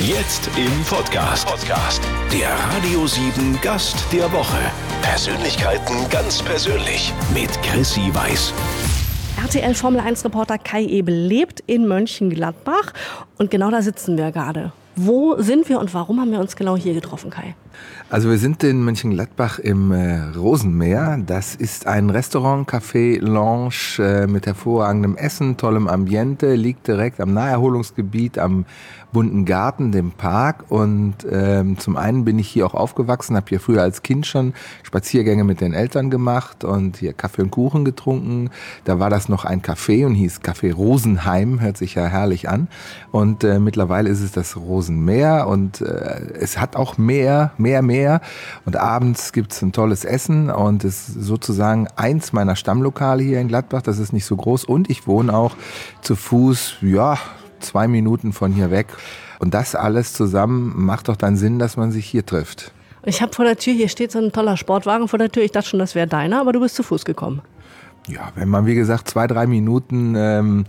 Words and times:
Jetzt 0.00 0.48
im 0.56 0.84
Podcast. 0.88 1.46
Podcast. 1.46 2.02
Der 2.32 2.48
Radio 2.74 3.06
7 3.06 3.58
Gast 3.60 3.96
der 4.12 4.32
Woche. 4.32 4.56
Persönlichkeiten 5.02 6.08
ganz 6.10 6.42
persönlich 6.42 7.12
mit 7.34 7.50
Chrissy 7.62 8.10
Weiß. 8.14 8.54
RTL 9.44 9.74
Formel 9.74 10.00
1 10.00 10.24
Reporter 10.24 10.56
Kai 10.56 10.84
Ebel 10.84 11.14
lebt 11.14 11.60
in 11.66 11.86
Mönchengladbach 11.86 12.94
und 13.36 13.50
genau 13.50 13.70
da 13.70 13.82
sitzen 13.82 14.16
wir 14.16 14.32
gerade. 14.32 14.72
Wo 15.00 15.40
sind 15.40 15.68
wir 15.68 15.78
und 15.78 15.94
warum 15.94 16.20
haben 16.20 16.32
wir 16.32 16.40
uns 16.40 16.56
genau 16.56 16.76
hier 16.76 16.92
getroffen, 16.92 17.30
Kai? 17.30 17.54
Also 18.10 18.30
wir 18.30 18.38
sind 18.38 18.64
in 18.64 18.82
Mönchengladbach 18.82 19.60
im 19.60 19.92
äh, 19.92 20.22
Rosenmeer. 20.34 21.22
Das 21.24 21.54
ist 21.54 21.86
ein 21.86 22.10
Restaurant, 22.10 22.68
Café, 22.68 23.20
Lounge 23.20 23.98
äh, 24.00 24.26
mit 24.26 24.46
hervorragendem 24.46 25.16
Essen, 25.16 25.56
tollem 25.56 25.86
Ambiente, 25.86 26.56
liegt 26.56 26.88
direkt 26.88 27.20
am 27.20 27.32
Naherholungsgebiet, 27.32 28.38
am 28.38 28.64
bunten 29.12 29.44
Garten, 29.44 29.92
dem 29.92 30.12
Park. 30.12 30.64
Und 30.68 31.16
ähm, 31.30 31.78
zum 31.78 31.96
einen 31.96 32.24
bin 32.24 32.38
ich 32.38 32.48
hier 32.48 32.66
auch 32.66 32.74
aufgewachsen, 32.74 33.36
habe 33.36 33.46
hier 33.48 33.60
früher 33.60 33.82
als 33.82 34.02
Kind 34.02 34.26
schon 34.26 34.54
Spaziergänge 34.82 35.44
mit 35.44 35.60
den 35.60 35.72
Eltern 35.72 36.10
gemacht 36.10 36.64
und 36.64 36.98
hier 36.98 37.12
Kaffee 37.12 37.42
und 37.42 37.50
Kuchen 37.50 37.84
getrunken. 37.84 38.50
Da 38.84 38.98
war 38.98 39.10
das 39.10 39.28
noch 39.28 39.44
ein 39.44 39.62
Café 39.62 40.06
und 40.06 40.14
hieß 40.14 40.40
Café 40.40 40.74
Rosenheim, 40.74 41.60
hört 41.60 41.76
sich 41.76 41.94
ja 41.94 42.06
herrlich 42.06 42.48
an. 42.48 42.68
Und 43.10 43.44
äh, 43.44 43.58
mittlerweile 43.58 44.08
ist 44.10 44.20
es 44.20 44.32
das 44.32 44.56
Rosenmeer 44.56 45.46
und 45.48 45.80
äh, 45.80 46.32
es 46.38 46.58
hat 46.58 46.76
auch 46.76 46.98
mehr, 46.98 47.52
mehr, 47.58 47.82
mehr. 47.82 48.20
Und 48.64 48.76
abends 48.76 49.32
gibt's 49.32 49.62
ein 49.62 49.72
tolles 49.72 50.04
Essen 50.04 50.50
und 50.50 50.84
es 50.84 51.08
ist 51.08 51.22
sozusagen 51.22 51.88
eins 51.96 52.32
meiner 52.32 52.56
Stammlokale 52.56 53.22
hier 53.22 53.40
in 53.40 53.48
Gladbach. 53.48 53.82
Das 53.82 53.98
ist 53.98 54.12
nicht 54.12 54.24
so 54.24 54.36
groß 54.36 54.64
und 54.64 54.90
ich 54.90 55.06
wohne 55.06 55.34
auch 55.34 55.56
zu 56.02 56.16
Fuß, 56.16 56.76
ja, 56.82 57.18
zwei 57.60 57.88
Minuten 57.88 58.32
von 58.32 58.52
hier 58.52 58.70
weg. 58.70 58.88
Und 59.38 59.54
das 59.54 59.74
alles 59.74 60.12
zusammen 60.12 60.74
macht 60.76 61.08
doch 61.08 61.16
dann 61.16 61.36
Sinn, 61.36 61.58
dass 61.58 61.76
man 61.76 61.92
sich 61.92 62.06
hier 62.06 62.26
trifft. 62.26 62.72
Ich 63.04 63.22
habe 63.22 63.32
vor 63.32 63.44
der 63.44 63.56
Tür, 63.56 63.72
hier 63.72 63.88
steht 63.88 64.12
so 64.12 64.18
ein 64.18 64.32
toller 64.32 64.56
Sportwagen 64.56 65.08
vor 65.08 65.18
der 65.18 65.30
Tür. 65.30 65.42
Ich 65.42 65.52
dachte 65.52 65.68
schon, 65.68 65.78
das 65.78 65.94
wäre 65.94 66.06
deiner, 66.06 66.40
aber 66.40 66.52
du 66.52 66.60
bist 66.60 66.74
zu 66.74 66.82
Fuß 66.82 67.04
gekommen. 67.04 67.40
Ja, 68.08 68.32
wenn 68.34 68.48
man 68.48 68.66
wie 68.66 68.74
gesagt 68.74 69.08
zwei, 69.08 69.26
drei 69.26 69.46
Minuten 69.46 70.14
ähm, 70.16 70.64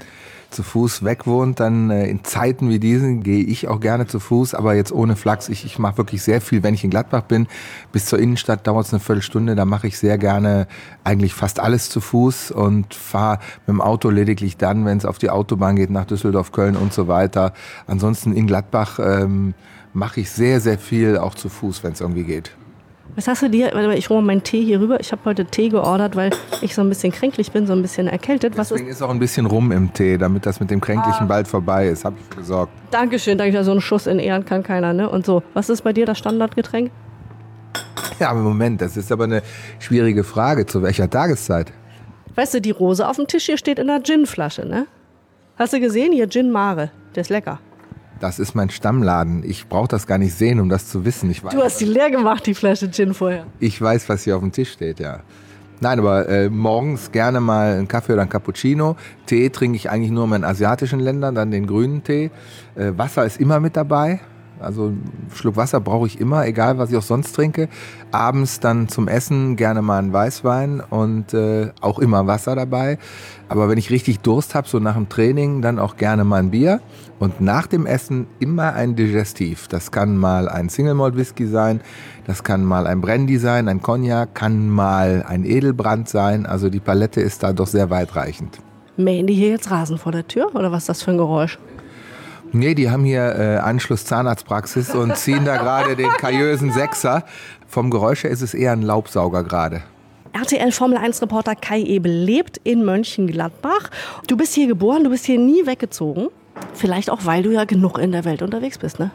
zu 0.50 0.64
Fuß 0.64 1.04
weg 1.04 1.28
wohnt, 1.28 1.60
dann 1.60 1.90
äh, 1.90 2.08
in 2.08 2.24
Zeiten 2.24 2.70
wie 2.70 2.80
diesen 2.80 3.22
gehe 3.24 3.44
ich 3.44 3.68
auch 3.68 3.80
gerne 3.80 4.08
zu 4.08 4.20
Fuß, 4.20 4.54
aber 4.56 4.74
jetzt 4.74 4.92
ohne 4.92 5.16
Flachs. 5.16 5.50
Ich, 5.50 5.66
ich 5.66 5.80
mache 5.80 5.98
wirklich 5.98 6.22
sehr 6.24 6.42
viel, 6.42 6.64
wenn 6.64 6.74
ich 6.74 6.84
in 6.84 6.90
Gladbach 6.90 7.22
bin. 7.24 7.48
Bis 7.92 8.06
zur 8.06 8.20
Innenstadt 8.20 8.66
dauert 8.66 8.88
es 8.88 8.94
eine 8.94 9.00
Viertelstunde, 9.00 9.56
da 9.56 9.66
mache 9.66 9.88
ich 9.88 9.98
sehr 10.00 10.18
gerne 10.18 10.68
eigentlich 11.04 11.34
fast 11.34 11.60
alles 11.60 11.90
zu 11.90 12.02
Fuß 12.02 12.52
und 12.52 12.94
fahre 12.94 13.40
mit 13.68 13.76
dem 13.76 13.82
Auto 13.82 14.10
lediglich 14.10 14.58
dann, 14.58 14.86
wenn 14.86 14.98
es 14.98 15.06
auf 15.06 15.18
die 15.18 15.30
Autobahn 15.30 15.76
geht, 15.76 15.90
nach 15.90 16.06
Düsseldorf, 16.06 16.52
Köln 16.52 16.76
und 16.76 16.94
so 16.94 17.08
weiter. 17.08 17.54
Ansonsten 17.88 18.34
in 18.34 18.48
Gladbach 18.48 19.00
ähm, 19.00 19.54
mache 19.94 20.22
ich 20.22 20.32
sehr, 20.32 20.62
sehr 20.62 20.78
viel 20.80 21.18
auch 21.18 21.36
zu 21.36 21.50
Fuß, 21.50 21.84
wenn 21.84 21.94
es 21.94 22.02
irgendwie 22.02 22.24
geht. 22.24 22.56
Was 23.16 23.28
hast 23.28 23.42
du 23.42 23.50
dir? 23.50 23.74
Ich 23.94 24.10
hole 24.10 24.22
mal 24.22 24.28
meinen 24.28 24.44
Tee 24.44 24.64
hier 24.64 24.80
rüber. 24.80 25.00
Ich 25.02 25.12
habe 25.12 25.22
heute 25.26 25.44
Tee 25.46 25.70
geordert, 25.70 26.16
weil 26.16 26.30
ich 26.62 26.74
so 26.74 26.82
ein 26.82 26.90
bisschen 26.90 27.12
kränklich 27.12 27.52
bin, 27.52 27.68
so 27.68 27.74
ein 27.74 27.82
bisschen 27.82 28.08
erkältet. 28.08 28.58
Was 28.58 28.70
Deswegen 28.70 28.88
ist? 28.88 28.98
ist 28.98 29.02
auch 29.02 29.10
ein 29.10 29.20
bisschen 29.20 29.46
rum 29.46 29.72
im 29.72 29.92
Tee, 29.94 30.18
damit 30.18 30.46
das 30.46 30.60
mit 30.60 30.72
dem 30.72 30.80
Kränklichen 30.80 31.28
bald 31.28 31.48
vorbei 31.48 31.88
ist. 31.88 32.06
Habe 32.06 32.16
ich 32.20 32.38
gesorgt. 32.38 32.72
Dankeschön, 32.92 33.38
danke. 33.38 33.64
So 33.64 33.72
einen 33.72 33.82
Schuss 33.82 34.08
in 34.08 34.20
Ehren 34.20 34.46
kann 34.46 34.64
keiner, 34.64 34.94
ne? 34.94 35.10
Und 35.10 35.26
so. 35.26 35.44
Was 35.54 35.70
ist 35.70 35.82
bei 35.82 35.92
dir 35.92 36.06
das 36.06 36.18
Standardgetränk? 36.18 36.92
Ja, 38.20 38.30
aber 38.30 38.40
Moment, 38.42 38.82
das 38.82 38.96
ist 38.96 39.12
aber 39.12 39.26
eine 39.26 39.42
schwierige 39.80 40.24
Frage. 40.24 40.66
Zu 40.66 40.82
welcher 40.82 41.10
Tageszeit? 41.10 41.74
Weißt 42.36 42.54
du, 42.54 42.62
die 42.62 42.72
Rose 42.72 43.06
auf 43.08 43.18
dem 43.18 43.28
Tisch 43.28 43.46
hier 43.48 43.58
steht 43.58 43.80
in 43.80 43.90
einer 43.90 44.02
Ginflasche, 44.02 44.66
ne? 44.66 44.88
Hast 45.58 45.74
du 45.74 45.80
gesehen? 45.82 46.14
Hier 46.14 46.30
Gin 46.30 46.52
Mare. 46.52 46.92
Der 47.16 47.22
ist 47.22 47.30
lecker. 47.30 47.60
Das 48.20 48.38
ist 48.40 48.54
mein 48.54 48.70
Stammladen. 48.70 49.44
Ich 49.46 49.68
brauche 49.68 49.88
das 49.88 50.06
gar 50.06 50.18
nicht 50.18 50.34
sehen, 50.36 50.60
um 50.60 50.68
das 50.70 50.88
zu 50.88 51.06
wissen. 51.06 51.30
Ich 51.32 51.44
weiß, 51.44 51.54
Du 51.54 51.62
hast 51.62 51.80
die 51.80 51.86
leer 51.86 52.12
gemacht, 52.12 52.46
die 52.46 52.54
Flasche 52.54 52.92
Gin 52.92 53.14
vorher. 53.14 53.46
ich 53.60 53.82
weiß, 53.82 54.10
was 54.10 54.24
hier 54.24 54.36
auf 54.36 54.42
dem 54.42 54.52
Tisch 54.52 54.72
steht, 54.72 55.00
ja. 55.00 55.22
Nein, 55.82 56.00
aber 56.00 56.28
äh, 56.28 56.50
morgens 56.50 57.10
gerne 57.14 57.40
mal 57.40 57.78
einen 57.78 57.88
Kaffee 57.88 58.12
oder 58.12 58.24
einen 58.24 58.30
Cappuccino. 58.30 58.98
Tee 59.26 59.50
trinke 59.50 59.78
ich 59.78 59.90
eigentlich 59.90 60.12
nur 60.12 60.26
in 60.36 60.44
asiatischen 60.44 61.00
Ländern, 61.00 61.36
dann 61.36 61.52
den 61.52 61.66
grünen 61.68 62.04
Tee. 62.04 62.32
Äh, 62.76 62.92
Wasser 62.98 63.24
ist 63.26 63.40
immer 63.40 63.62
mit 63.62 63.78
dabei. 63.78 64.20
Also 64.60 64.88
einen 64.88 65.30
Schluck 65.34 65.56
Wasser 65.56 65.80
brauche 65.80 66.08
ich 66.08 66.20
immer, 66.20 66.46
egal 66.46 66.78
was 66.78 66.92
ich 66.92 66.98
auch 66.98 67.04
sonst 67.04 67.34
trinke. 67.34 67.70
Abends 68.12 68.60
dann 68.60 68.88
zum 68.90 69.08
Essen 69.08 69.56
gerne 69.56 69.82
mal 69.82 70.00
einen 70.00 70.14
Weißwein 70.14 70.82
und 70.82 71.34
äh, 71.34 71.72
auch 71.82 72.00
immer 72.00 72.28
Wasser 72.28 72.56
dabei. 72.56 72.98
Aber 73.48 73.70
wenn 73.70 73.78
ich 73.78 73.90
richtig 73.90 74.20
Durst 74.20 74.56
habe, 74.56 74.68
so 74.68 74.80
nach 74.80 74.96
dem 74.96 75.10
Training, 75.10 75.62
dann 75.62 75.80
auch 75.80 75.98
gerne 75.98 76.24
mal 76.24 76.38
ein 76.38 76.52
Bier. 76.52 76.82
Und 77.20 77.42
nach 77.42 77.68
dem 77.68 77.86
Essen 77.86 78.28
immer 78.40 78.74
ein 78.74 78.96
Digestiv. 78.96 79.68
Das 79.68 79.92
kann 79.92 80.18
mal 80.18 80.48
ein 80.48 80.70
Single 80.70 80.94
Malt 80.94 81.18
Whisky 81.18 81.48
sein, 81.48 81.82
das 82.26 82.44
kann 82.44 82.64
mal 82.64 82.88
ein 82.88 83.02
Brandy 83.02 83.38
sein, 83.38 83.68
ein 83.68 83.82
Cognac, 83.82 84.36
kann 84.36 84.70
mal 84.70 85.26
ein 85.28 85.46
Edelbrand 85.46 86.08
sein. 86.08 86.46
Also 86.46 86.70
die 86.70 86.80
Palette 86.80 87.22
ist 87.22 87.44
da 87.44 87.54
doch 87.54 87.68
sehr 87.68 87.90
weitreichend. 87.90 88.60
Mähen 88.98 89.28
die 89.28 89.34
hier 89.34 89.50
jetzt 89.50 89.72
Rasen 89.72 89.98
vor 89.98 90.12
der 90.12 90.28
Tür? 90.28 90.54
Oder 90.56 90.72
was 90.72 90.84
ist 90.84 90.90
das 90.90 91.04
für 91.04 91.12
ein 91.12 91.18
Geräusch? 91.18 91.58
Nee, 92.52 92.74
die 92.74 92.90
haben 92.90 93.04
hier 93.04 93.36
äh, 93.36 93.58
Anschluss 93.58 94.06
Zahnarztpraxis 94.06 94.96
und 94.96 95.16
ziehen 95.16 95.46
da 95.46 95.58
gerade 95.58 95.96
den 95.96 96.10
kariösen 96.10 96.72
Sechser. 96.72 97.24
Vom 97.68 97.92
Geräusch 97.92 98.24
her 98.24 98.32
ist 98.32 98.42
es 98.42 98.54
eher 98.54 98.72
ein 98.72 98.82
Laubsauger 98.82 99.44
gerade. 99.44 99.84
RTL 100.34 100.72
Formel 100.72 100.98
1 100.98 101.22
Reporter 101.22 101.56
Kai 101.56 101.82
Ebel 101.82 102.12
lebt 102.12 102.58
in 102.64 102.86
Mönchengladbach. 102.86 103.90
Du 104.28 104.36
bist 104.38 104.54
hier 104.54 104.68
geboren, 104.68 105.04
du 105.04 105.12
bist 105.12 105.26
hier 105.26 105.40
nie 105.40 105.66
weggezogen. 105.66 106.30
Vielleicht 106.74 107.10
auch, 107.10 107.20
weil 107.26 107.44
du 107.44 107.52
ja 107.52 107.66
genug 107.66 108.00
in 108.00 108.12
der 108.12 108.26
Welt 108.26 108.42
unterwegs 108.42 108.78
bist, 108.78 109.00
ne? 109.00 109.12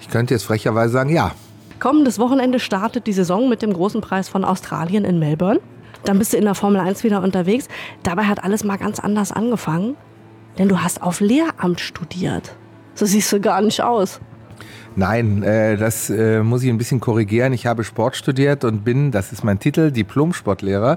Ich 0.00 0.08
könnte 0.08 0.34
jetzt 0.34 0.44
frecherweise 0.44 0.92
sagen, 0.92 1.10
ja. 1.10 1.32
Kommendes 1.80 2.18
Wochenende 2.18 2.60
startet 2.60 3.06
die 3.06 3.12
Saison 3.12 3.48
mit 3.48 3.62
dem 3.62 3.72
großen 3.72 4.00
Preis 4.00 4.28
von 4.28 4.44
Australien 4.44 5.04
in 5.04 5.18
Melbourne. 5.18 5.60
Dann 6.04 6.18
bist 6.18 6.32
du 6.32 6.36
in 6.36 6.44
der 6.44 6.54
Formel 6.54 6.80
1 6.80 7.02
wieder 7.02 7.22
unterwegs. 7.22 7.68
Dabei 8.02 8.24
hat 8.24 8.44
alles 8.44 8.62
mal 8.62 8.76
ganz 8.76 9.00
anders 9.00 9.32
angefangen. 9.32 9.96
Denn 10.58 10.68
du 10.68 10.80
hast 10.80 11.02
auf 11.02 11.20
Lehramt 11.20 11.80
studiert. 11.80 12.54
So 12.94 13.04
siehst 13.06 13.32
du 13.32 13.40
gar 13.40 13.60
nicht 13.60 13.82
aus. 13.82 14.20
Nein, 14.98 15.42
äh, 15.42 15.76
das 15.76 16.08
äh, 16.08 16.42
muss 16.42 16.62
ich 16.62 16.70
ein 16.70 16.78
bisschen 16.78 17.00
korrigieren. 17.00 17.52
Ich 17.52 17.66
habe 17.66 17.84
Sport 17.84 18.16
studiert 18.16 18.64
und 18.64 18.82
bin, 18.82 19.10
das 19.10 19.30
ist 19.30 19.44
mein 19.44 19.58
Titel, 19.58 19.90
Diplom-Sportlehrer. 19.90 20.96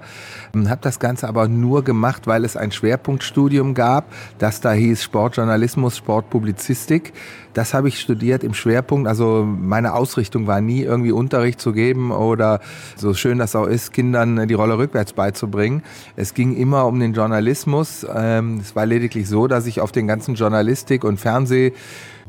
Habe 0.55 0.79
das 0.81 0.99
Ganze 0.99 1.27
aber 1.27 1.49
nur 1.49 1.83
gemacht, 1.83 2.25
weil 2.25 2.45
es 2.45 2.55
ein 2.55 2.71
Schwerpunktstudium 2.71 3.73
gab, 3.73 4.05
das 4.37 4.61
da 4.61 4.71
hieß 4.71 5.03
Sportjournalismus, 5.03 5.97
Sportpublizistik. 5.97 7.11
Das 7.53 7.73
habe 7.73 7.89
ich 7.89 7.99
studiert 7.99 8.45
im 8.45 8.53
Schwerpunkt. 8.53 9.05
Also 9.05 9.45
meine 9.45 9.93
Ausrichtung 9.93 10.47
war 10.47 10.61
nie 10.61 10.83
irgendwie 10.83 11.11
Unterricht 11.11 11.59
zu 11.59 11.73
geben 11.73 12.11
oder 12.11 12.61
so 12.95 13.13
schön 13.13 13.37
das 13.37 13.53
auch 13.53 13.65
ist, 13.65 13.91
Kindern 13.91 14.47
die 14.47 14.53
Rolle 14.53 14.77
rückwärts 14.77 15.11
beizubringen. 15.11 15.83
Es 16.15 16.33
ging 16.33 16.55
immer 16.55 16.85
um 16.85 17.01
den 17.01 17.13
Journalismus. 17.13 18.05
Ähm, 18.15 18.59
es 18.61 18.77
war 18.77 18.85
lediglich 18.85 19.27
so, 19.27 19.47
dass 19.47 19.65
ich 19.65 19.81
auf 19.81 19.91
den 19.91 20.07
ganzen 20.07 20.35
Journalistik- 20.35 21.03
und 21.03 21.19
Fernseh 21.19 21.73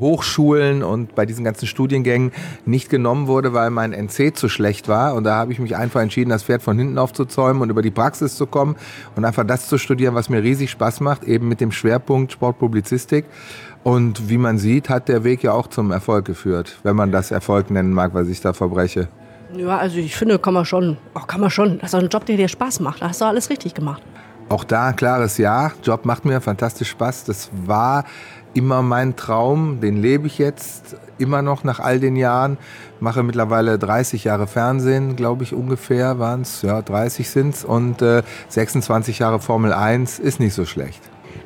Hochschulen 0.01 0.83
und 0.83 1.15
bei 1.15 1.25
diesen 1.25 1.45
ganzen 1.45 1.67
Studiengängen 1.67 2.33
nicht 2.65 2.89
genommen 2.89 3.27
wurde, 3.27 3.53
weil 3.53 3.69
mein 3.69 3.93
NC 3.93 4.35
zu 4.35 4.49
schlecht 4.49 4.89
war. 4.89 5.15
Und 5.15 5.23
da 5.23 5.35
habe 5.35 5.53
ich 5.53 5.59
mich 5.59 5.77
einfach 5.77 6.01
entschieden, 6.01 6.29
das 6.31 6.43
Pferd 6.43 6.61
von 6.61 6.77
hinten 6.77 6.97
aufzuzäumen 6.97 7.61
und 7.61 7.69
über 7.69 7.81
die 7.81 7.91
Praxis 7.91 8.35
zu 8.35 8.45
kommen 8.47 8.75
und 9.15 9.23
einfach 9.23 9.45
das 9.45 9.69
zu 9.69 9.77
studieren, 9.77 10.13
was 10.15 10.27
mir 10.27 10.43
riesig 10.43 10.71
Spaß 10.71 10.99
macht, 10.99 11.23
eben 11.23 11.47
mit 11.47 11.61
dem 11.61 11.71
Schwerpunkt 11.71 12.33
Sportpublizistik. 12.33 13.23
Und 13.83 14.29
wie 14.29 14.37
man 14.37 14.57
sieht, 14.57 14.89
hat 14.89 15.07
der 15.07 15.23
Weg 15.23 15.41
ja 15.43 15.53
auch 15.53 15.67
zum 15.67 15.91
Erfolg 15.91 16.25
geführt, 16.25 16.77
wenn 16.83 16.95
man 16.95 17.11
das 17.11 17.31
Erfolg 17.31 17.71
nennen 17.71 17.93
mag, 17.93 18.13
was 18.13 18.27
ich 18.27 18.41
da 18.41 18.53
verbreche. 18.53 19.07
Ja, 19.55 19.77
also 19.77 19.97
ich 19.97 20.15
finde, 20.15 20.39
kann 20.39 20.53
man 20.53 20.65
schon. 20.65 20.97
Oh, 21.13 21.19
kann 21.19 21.41
man 21.41 21.49
schon. 21.49 21.79
Das 21.79 21.87
ist 21.87 21.93
doch 21.93 21.99
ein 21.99 22.09
Job, 22.09 22.25
der 22.25 22.37
dir 22.37 22.47
Spaß 22.47 22.79
macht. 22.79 23.01
Da 23.01 23.09
hast 23.09 23.21
du 23.21 23.25
alles 23.25 23.49
richtig 23.49 23.73
gemacht. 23.73 24.01
Auch 24.49 24.63
da 24.63 24.87
ein 24.87 24.95
klares 24.95 25.37
Ja. 25.37 25.71
Job 25.83 26.05
macht 26.05 26.25
mir 26.25 26.41
fantastisch 26.41 26.89
Spaß. 26.89 27.23
Das 27.25 27.49
war 27.65 28.03
immer 28.53 28.81
mein 28.81 29.15
Traum. 29.15 29.79
Den 29.81 30.01
lebe 30.01 30.27
ich 30.27 30.37
jetzt 30.37 30.95
immer 31.17 31.41
noch 31.41 31.63
nach 31.63 31.79
all 31.79 31.99
den 31.99 32.15
Jahren. 32.15 32.57
Mache 32.99 33.23
mittlerweile 33.23 33.79
30 33.79 34.23
Jahre 34.23 34.47
Fernsehen, 34.47 35.15
glaube 35.15 35.43
ich 35.43 35.53
ungefähr 35.53 36.19
waren 36.19 36.41
es. 36.41 36.61
Ja, 36.61 36.81
30 36.81 37.29
sind's 37.29 37.63
und 37.63 38.01
äh, 38.01 38.23
26 38.49 39.19
Jahre 39.19 39.39
Formel 39.39 39.73
1 39.73 40.19
ist 40.19 40.39
nicht 40.39 40.53
so 40.53 40.65
schlecht. 40.65 41.01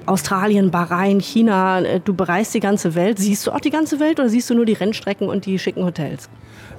Australien, 0.05 0.69
Bahrain, 0.71 1.19
China, 1.19 1.81
äh, 1.81 1.99
du 1.99 2.13
bereist 2.13 2.53
die 2.53 2.59
ganze 2.59 2.95
Welt. 2.95 3.19
Siehst 3.19 3.47
du 3.47 3.51
auch 3.51 3.59
die 3.59 3.71
ganze 3.71 3.99
Welt 3.99 4.19
oder 4.19 4.29
siehst 4.29 4.49
du 4.49 4.55
nur 4.55 4.65
die 4.65 4.73
Rennstrecken 4.73 5.27
und 5.27 5.45
die 5.45 5.57
schicken 5.59 5.83
Hotels? 5.83 6.29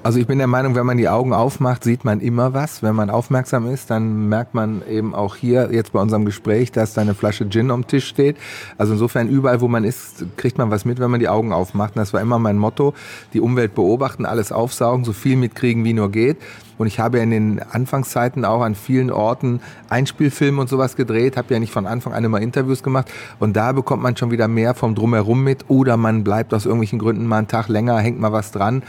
Also 0.06 0.20
ich 0.20 0.28
bin 0.28 0.38
der 0.38 0.46
Meinung, 0.46 0.76
wenn 0.76 0.86
man 0.86 0.98
die 0.98 1.08
Augen 1.08 1.32
aufmacht, 1.32 1.82
sieht 1.82 2.04
man 2.04 2.20
immer 2.20 2.54
was. 2.54 2.80
Wenn 2.80 2.94
man 2.94 3.10
aufmerksam 3.10 3.66
ist, 3.66 3.90
dann 3.90 4.28
merkt 4.28 4.54
man 4.54 4.82
eben 4.88 5.16
auch 5.16 5.34
hier 5.34 5.70
jetzt 5.72 5.92
bei 5.92 6.00
unserem 6.00 6.24
Gespräch, 6.24 6.70
dass 6.70 6.94
da 6.94 7.00
eine 7.00 7.16
Flasche 7.16 7.48
Gin 7.48 7.72
am 7.72 7.88
Tisch 7.88 8.06
steht. 8.06 8.36
Also 8.78 8.92
insofern 8.92 9.28
überall, 9.28 9.60
wo 9.60 9.66
man 9.66 9.82
ist, 9.82 10.24
kriegt 10.36 10.58
man 10.58 10.70
was 10.70 10.84
mit, 10.84 11.00
wenn 11.00 11.10
man 11.10 11.18
die 11.18 11.28
Augen 11.28 11.52
aufmacht. 11.52 11.96
Und 11.96 11.98
das 11.98 12.12
war 12.12 12.20
immer 12.20 12.38
mein 12.38 12.56
Motto. 12.56 12.94
Die 13.32 13.40
Umwelt 13.40 13.74
beobachten, 13.74 14.26
alles 14.26 14.52
aufsaugen, 14.52 15.04
so 15.04 15.12
viel 15.12 15.34
mitkriegen, 15.34 15.84
wie 15.84 15.92
nur 15.92 16.12
geht. 16.12 16.36
Und 16.78 16.86
ich 16.86 17.00
habe 17.00 17.18
in 17.18 17.30
den 17.30 17.60
Anfangszeiten 17.60 18.44
auch 18.44 18.60
an 18.60 18.74
vielen 18.74 19.10
Orten 19.10 19.60
Einspielfilme 19.88 20.60
und 20.60 20.68
sowas 20.68 20.94
gedreht, 20.94 21.36
habe 21.36 21.54
ja 21.54 21.58
nicht 21.58 21.72
von 21.72 21.86
Anfang 21.86 22.12
an 22.12 22.22
immer 22.22 22.40
Interviews 22.40 22.82
gemacht. 22.82 23.10
Und 23.38 23.56
da 23.56 23.72
bekommt 23.72 24.02
man 24.02 24.16
schon 24.16 24.30
wieder 24.30 24.46
mehr 24.46 24.74
vom 24.74 24.94
Drumherum 24.94 25.42
mit. 25.42 25.64
Oder 25.68 25.96
man 25.96 26.22
bleibt 26.22 26.52
aus 26.54 26.64
irgendwelchen 26.64 26.98
Gründen 26.98 27.26
mal 27.26 27.38
einen 27.38 27.48
Tag 27.48 27.68
länger, 27.68 27.98
hängt 27.98 28.20
mal 28.20 28.32
was 28.32 28.52
dran. 28.52 28.82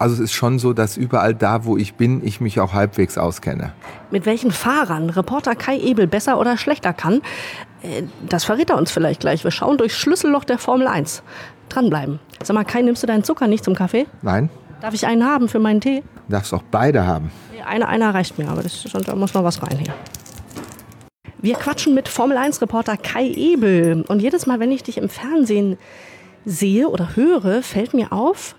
Also 0.00 0.14
es 0.14 0.20
ist 0.20 0.32
schon 0.32 0.58
so, 0.58 0.72
dass 0.72 0.96
überall 0.96 1.34
da, 1.34 1.66
wo 1.66 1.76
ich 1.76 1.92
bin, 1.94 2.24
ich 2.26 2.40
mich 2.40 2.58
auch 2.58 2.72
halbwegs 2.72 3.18
auskenne. 3.18 3.74
Mit 4.10 4.24
welchen 4.24 4.50
Fahrern 4.50 5.10
Reporter 5.10 5.54
Kai 5.54 5.78
Ebel 5.78 6.06
besser 6.06 6.40
oder 6.40 6.56
schlechter 6.56 6.94
kann, 6.94 7.20
äh, 7.82 8.04
das 8.26 8.44
verrät 8.44 8.70
er 8.70 8.78
uns 8.78 8.90
vielleicht 8.90 9.20
gleich. 9.20 9.44
Wir 9.44 9.50
schauen 9.50 9.76
durchs 9.76 9.96
Schlüsselloch 9.96 10.44
der 10.44 10.56
Formel 10.56 10.86
1. 10.86 11.22
Dranbleiben. 11.68 12.18
Sag 12.42 12.54
mal, 12.54 12.64
Kai, 12.64 12.80
nimmst 12.80 13.02
du 13.02 13.06
deinen 13.06 13.24
Zucker 13.24 13.46
nicht 13.46 13.62
zum 13.62 13.74
Kaffee? 13.74 14.06
Nein, 14.22 14.48
Darf 14.80 14.94
ich 14.94 15.06
einen 15.06 15.22
haben 15.22 15.50
für 15.50 15.58
meinen 15.58 15.82
Tee? 15.82 16.02
darfst 16.30 16.54
auch 16.54 16.62
beide 16.70 17.06
haben. 17.06 17.30
Nee, 17.52 17.60
Einer, 17.60 17.88
einer 17.88 18.14
reicht 18.14 18.38
mir, 18.38 18.48
aber 18.48 18.62
das 18.62 18.82
da 18.84 19.14
muss 19.14 19.34
noch 19.34 19.44
was 19.44 19.62
rein 19.62 19.76
hier. 19.76 19.92
Wir 21.42 21.56
quatschen 21.56 21.92
mit 21.94 22.08
Formel 22.08 22.38
1-Reporter 22.38 22.96
Kai 22.96 23.26
Ebel. 23.26 24.02
Und 24.08 24.22
jedes 24.22 24.46
Mal, 24.46 24.60
wenn 24.60 24.72
ich 24.72 24.82
dich 24.82 24.96
im 24.96 25.10
Fernsehen 25.10 25.76
sehe 26.46 26.88
oder 26.88 27.16
höre, 27.16 27.62
fällt 27.62 27.92
mir 27.92 28.12
auf, 28.12 28.54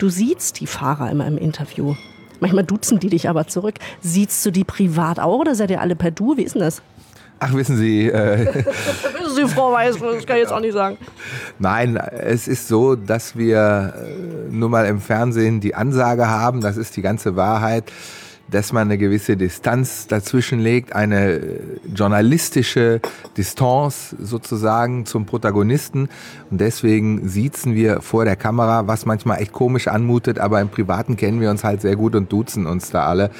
du 0.00 0.08
siehst 0.08 0.60
die 0.60 0.66
Fahrer 0.66 1.10
immer 1.10 1.26
im 1.26 1.38
Interview. 1.38 1.94
Manchmal 2.40 2.64
duzen 2.64 2.98
die 2.98 3.10
dich 3.10 3.28
aber 3.28 3.46
zurück. 3.46 3.74
Siehst 4.00 4.44
du 4.44 4.50
die 4.50 4.64
privat 4.64 5.20
auch 5.20 5.38
oder 5.38 5.54
seid 5.54 5.70
ihr 5.70 5.80
alle 5.80 5.94
per 5.94 6.10
Du? 6.10 6.36
Wie 6.36 6.42
ist 6.42 6.54
denn 6.54 6.62
das? 6.62 6.82
Ach, 7.38 7.54
wissen 7.54 7.76
Sie, 7.78 8.06
äh, 8.06 8.46
Wissen 8.54 9.34
Sie, 9.34 9.48
Frau 9.48 9.72
Weiß, 9.72 9.96
das 9.98 10.26
kann 10.26 10.36
ich 10.36 10.42
jetzt 10.42 10.52
auch 10.52 10.60
nicht 10.60 10.74
sagen. 10.74 10.98
Nein, 11.58 11.96
es 11.96 12.46
ist 12.48 12.68
so, 12.68 12.96
dass 12.96 13.36
wir 13.36 13.94
äh, 13.96 14.52
nur 14.54 14.68
mal 14.68 14.84
im 14.84 15.00
Fernsehen 15.00 15.60
die 15.60 15.74
Ansage 15.74 16.28
haben, 16.28 16.60
das 16.60 16.76
ist 16.76 16.96
die 16.96 17.02
ganze 17.02 17.36
Wahrheit, 17.36 17.84
dass 18.50 18.72
man 18.72 18.88
eine 18.88 18.98
gewisse 18.98 19.36
Distanz 19.36 20.06
dazwischen 20.06 20.60
legt, 20.60 20.94
eine 20.94 21.30
äh, 21.30 21.60
journalistische 21.94 23.00
Distanz 23.36 24.14
sozusagen 24.18 25.06
zum 25.06 25.26
Protagonisten. 25.26 26.08
Und 26.50 26.60
deswegen 26.60 27.28
siezen 27.28 27.74
wir 27.74 28.00
vor 28.00 28.24
der 28.24 28.36
Kamera, 28.36 28.86
was 28.86 29.06
manchmal 29.06 29.40
echt 29.40 29.52
komisch 29.52 29.88
anmutet, 29.88 30.38
aber 30.38 30.60
im 30.60 30.68
Privaten 30.68 31.16
kennen 31.16 31.40
wir 31.40 31.50
uns 31.50 31.64
halt 31.64 31.80
sehr 31.80 31.96
gut 31.96 32.14
und 32.14 32.32
duzen 32.32 32.66
uns 32.66 32.90
da 32.90 33.06
alle. 33.06 33.30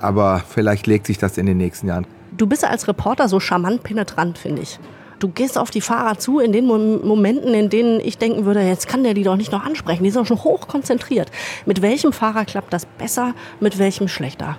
Aber 0.00 0.42
vielleicht 0.48 0.86
legt 0.86 1.06
sich 1.06 1.18
das 1.18 1.38
in 1.38 1.46
den 1.46 1.56
nächsten 1.56 1.88
Jahren. 1.88 2.06
Du 2.36 2.46
bist 2.46 2.64
als 2.64 2.88
Reporter 2.88 3.28
so 3.28 3.40
charmant 3.40 3.82
penetrant, 3.82 4.38
finde 4.38 4.62
ich. 4.62 4.78
Du 5.18 5.28
gehst 5.28 5.56
auf 5.58 5.70
die 5.70 5.80
Fahrer 5.80 6.18
zu 6.18 6.38
in 6.38 6.52
den 6.52 6.66
Mom- 6.66 7.06
Momenten, 7.06 7.54
in 7.54 7.70
denen 7.70 8.00
ich 8.00 8.18
denken 8.18 8.44
würde, 8.44 8.60
jetzt 8.60 8.88
kann 8.88 9.04
der 9.04 9.14
die 9.14 9.22
doch 9.22 9.36
nicht 9.36 9.52
noch 9.52 9.64
ansprechen. 9.64 10.04
Die 10.04 10.10
sind 10.10 10.20
doch 10.22 10.26
schon 10.26 10.44
hoch 10.44 10.68
konzentriert. 10.68 11.30
Mit 11.66 11.82
welchem 11.82 12.12
Fahrer 12.12 12.44
klappt 12.44 12.72
das 12.72 12.86
besser, 12.86 13.34
mit 13.60 13.78
welchem 13.78 14.08
schlechter? 14.08 14.56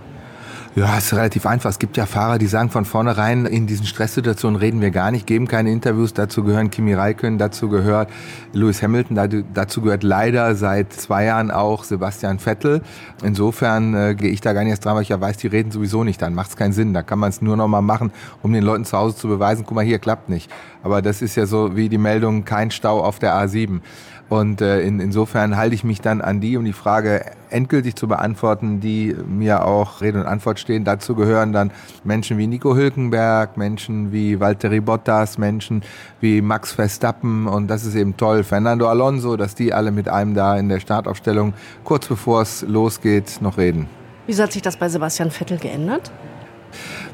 Ja, 0.77 0.97
ist 0.97 1.13
relativ 1.13 1.45
einfach. 1.45 1.69
Es 1.69 1.79
gibt 1.79 1.95
ja 1.95 2.05
Fahrer, 2.05 2.37
die 2.37 2.47
sagen 2.47 2.69
von 2.69 2.83
vornherein, 2.83 3.45
in 3.45 3.65
diesen 3.65 3.85
Stresssituationen 3.85 4.59
reden 4.59 4.81
wir 4.81 4.91
gar 4.91 5.09
nicht, 5.09 5.25
geben 5.25 5.47
keine 5.47 5.71
Interviews. 5.71 6.13
Dazu 6.13 6.43
gehören 6.43 6.69
Kimi 6.69 6.93
Räikkönen, 6.93 7.39
dazu 7.39 7.69
gehört 7.69 8.09
Lewis 8.51 8.83
Hamilton, 8.83 9.15
da- 9.15 9.27
dazu 9.53 9.81
gehört 9.81 10.03
leider 10.03 10.53
seit 10.55 10.91
zwei 10.91 11.23
Jahren 11.23 11.49
auch 11.49 11.85
Sebastian 11.85 12.39
Vettel. 12.39 12.81
Insofern 13.23 13.93
äh, 13.93 14.15
gehe 14.15 14.29
ich 14.31 14.41
da 14.41 14.51
gar 14.51 14.63
nicht 14.63 14.71
erst 14.71 14.83
dran, 14.83 14.95
weil 14.95 15.03
ich 15.03 15.09
ja 15.09 15.21
weiß, 15.21 15.37
die 15.37 15.47
reden 15.47 15.71
sowieso 15.71 16.03
nicht. 16.03 16.21
Dann 16.21 16.33
macht 16.33 16.49
es 16.49 16.57
keinen 16.57 16.73
Sinn. 16.73 16.93
Da 16.93 17.03
kann 17.03 17.19
man 17.19 17.29
es 17.29 17.41
nur 17.41 17.55
noch 17.55 17.69
mal 17.69 17.81
machen, 17.81 18.11
um 18.43 18.51
den 18.51 18.63
Leuten 18.63 18.83
zu 18.83 18.97
Hause 18.97 19.15
zu 19.15 19.29
beweisen, 19.29 19.63
guck 19.65 19.75
mal, 19.75 19.85
hier 19.85 19.99
klappt 19.99 20.27
nicht. 20.27 20.51
Aber 20.83 21.01
das 21.01 21.21
ist 21.21 21.35
ja 21.37 21.45
so 21.45 21.77
wie 21.77 21.87
die 21.87 21.97
Meldung, 21.97 22.43
kein 22.43 22.69
Stau 22.69 23.01
auf 23.01 23.17
der 23.17 23.33
A7. 23.33 23.79
Und 24.27 24.59
äh, 24.61 24.81
in, 24.81 24.99
insofern 24.99 25.55
halte 25.55 25.75
ich 25.75 25.83
mich 25.83 26.01
dann 26.01 26.21
an 26.21 26.41
die, 26.41 26.57
um 26.57 26.65
die 26.65 26.73
Frage 26.73 27.25
endgültig 27.51 27.95
zu 27.95 28.07
beantworten, 28.07 28.79
die 28.79 29.15
mir 29.27 29.65
auch 29.65 30.01
Rede 30.01 30.19
und 30.19 30.25
Antwort 30.25 30.59
stehen. 30.59 30.83
Dazu 30.83 31.13
gehören 31.13 31.53
dann 31.53 31.71
Menschen 32.03 32.37
wie 32.39 32.47
Nico 32.47 32.75
Hülkenberg, 32.75 33.55
Menschen 33.55 34.11
wie 34.11 34.39
Valtteri 34.39 34.79
Bottas, 34.79 35.37
Menschen 35.37 35.83
wie 36.21 36.41
Max 36.41 36.71
Verstappen 36.71 37.47
und 37.47 37.67
das 37.67 37.85
ist 37.85 37.95
eben 37.95 38.17
toll, 38.17 38.43
Fernando 38.43 38.87
Alonso, 38.87 39.37
dass 39.37 39.53
die 39.53 39.73
alle 39.73 39.91
mit 39.91 40.09
einem 40.09 40.33
da 40.33 40.57
in 40.57 40.69
der 40.69 40.79
Startaufstellung 40.79 41.53
kurz 41.83 42.07
bevor 42.07 42.41
es 42.41 42.63
losgeht 42.63 43.41
noch 43.41 43.57
reden. 43.57 43.87
Wieso 44.25 44.43
hat 44.43 44.51
sich 44.51 44.63
das 44.63 44.75
bei 44.75 44.89
Sebastian 44.89 45.29
Vettel 45.29 45.59
geändert? 45.59 46.11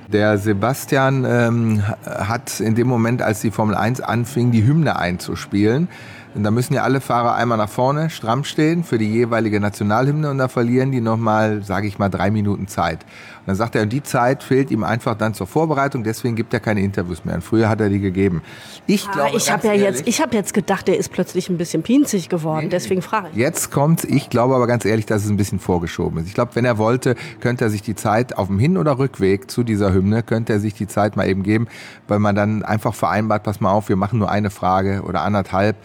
Der 0.07 0.37
Sebastian 0.37 1.25
ähm, 1.25 1.83
hat 2.05 2.59
in 2.59 2.75
dem 2.75 2.87
Moment, 2.87 3.21
als 3.21 3.41
die 3.41 3.51
Formel 3.51 3.75
1 3.75 4.01
anfing, 4.01 4.51
die 4.51 4.65
Hymne 4.65 4.97
einzuspielen. 4.97 5.87
Und 6.33 6.43
da 6.43 6.51
müssen 6.51 6.73
ja 6.73 6.83
alle 6.83 7.01
Fahrer 7.01 7.35
einmal 7.35 7.57
nach 7.57 7.69
vorne 7.69 8.09
stramm 8.09 8.43
stehen 8.43 8.83
für 8.83 8.97
die 8.97 9.11
jeweilige 9.11 9.59
Nationalhymne 9.59 10.29
und 10.29 10.37
da 10.37 10.47
verlieren 10.47 10.91
die 10.91 11.01
nochmal, 11.01 11.61
sage 11.63 11.87
ich 11.87 11.99
mal, 11.99 12.09
drei 12.09 12.31
Minuten 12.31 12.67
Zeit. 12.67 13.03
Und 13.03 13.47
dann 13.47 13.55
sagt 13.55 13.75
er, 13.75 13.81
und 13.81 13.89
die 13.89 14.03
Zeit 14.03 14.43
fehlt 14.43 14.71
ihm 14.71 14.83
einfach 14.83 15.15
dann 15.15 15.33
zur 15.33 15.47
Vorbereitung, 15.47 16.03
deswegen 16.03 16.35
gibt 16.35 16.53
er 16.53 16.59
keine 16.59 16.81
Interviews 16.81 17.25
mehr. 17.25 17.35
Und 17.35 17.43
früher 17.43 17.67
hat 17.67 17.81
er 17.81 17.89
die 17.89 17.99
gegeben. 17.99 18.41
Ich 18.87 19.09
glaube, 19.11 19.31
Ah, 19.33 19.35
ich 19.35 19.51
habe 19.51 19.67
ja 19.67 19.73
jetzt, 19.73 20.07
ich 20.07 20.21
habe 20.21 20.35
jetzt 20.35 20.53
gedacht, 20.53 20.87
der 20.87 20.97
ist 20.97 21.09
plötzlich 21.11 21.49
ein 21.49 21.57
bisschen 21.57 21.83
pinzig 21.83 22.29
geworden. 22.29 22.69
Deswegen 22.69 23.01
frage 23.01 23.27
ich. 23.31 23.37
Jetzt 23.37 23.71
kommt, 23.71 24.03
ich 24.03 24.29
glaube 24.29 24.55
aber 24.55 24.67
ganz 24.67 24.85
ehrlich, 24.85 25.05
dass 25.05 25.25
es 25.25 25.29
ein 25.29 25.37
bisschen 25.37 25.59
vorgeschoben 25.59 26.19
ist. 26.19 26.27
Ich 26.27 26.33
glaube, 26.33 26.51
wenn 26.55 26.65
er 26.65 26.77
wollte, 26.77 27.15
könnte 27.41 27.65
er 27.65 27.69
sich 27.69 27.81
die 27.81 27.95
Zeit 27.95 28.37
auf 28.37 28.47
dem 28.47 28.59
Hin- 28.59 28.77
oder 28.77 28.99
Rückweg 28.99 29.51
zu 29.51 29.63
dieser 29.63 29.91
Hymne, 29.93 30.23
könnte 30.23 30.53
er 30.53 30.59
sich 30.59 30.73
die 30.75 30.87
Zeit 30.87 31.15
mal 31.15 31.27
eben 31.27 31.43
geben, 31.43 31.67
weil 32.07 32.19
man 32.19 32.35
dann 32.35 32.63
einfach 32.63 32.93
vereinbart, 32.93 33.43
pass 33.43 33.59
mal 33.59 33.71
auf, 33.71 33.89
wir 33.89 33.95
machen 33.95 34.19
nur 34.19 34.29
eine 34.29 34.49
Frage 34.49 35.01
oder 35.05 35.21
anderthalb. 35.21 35.75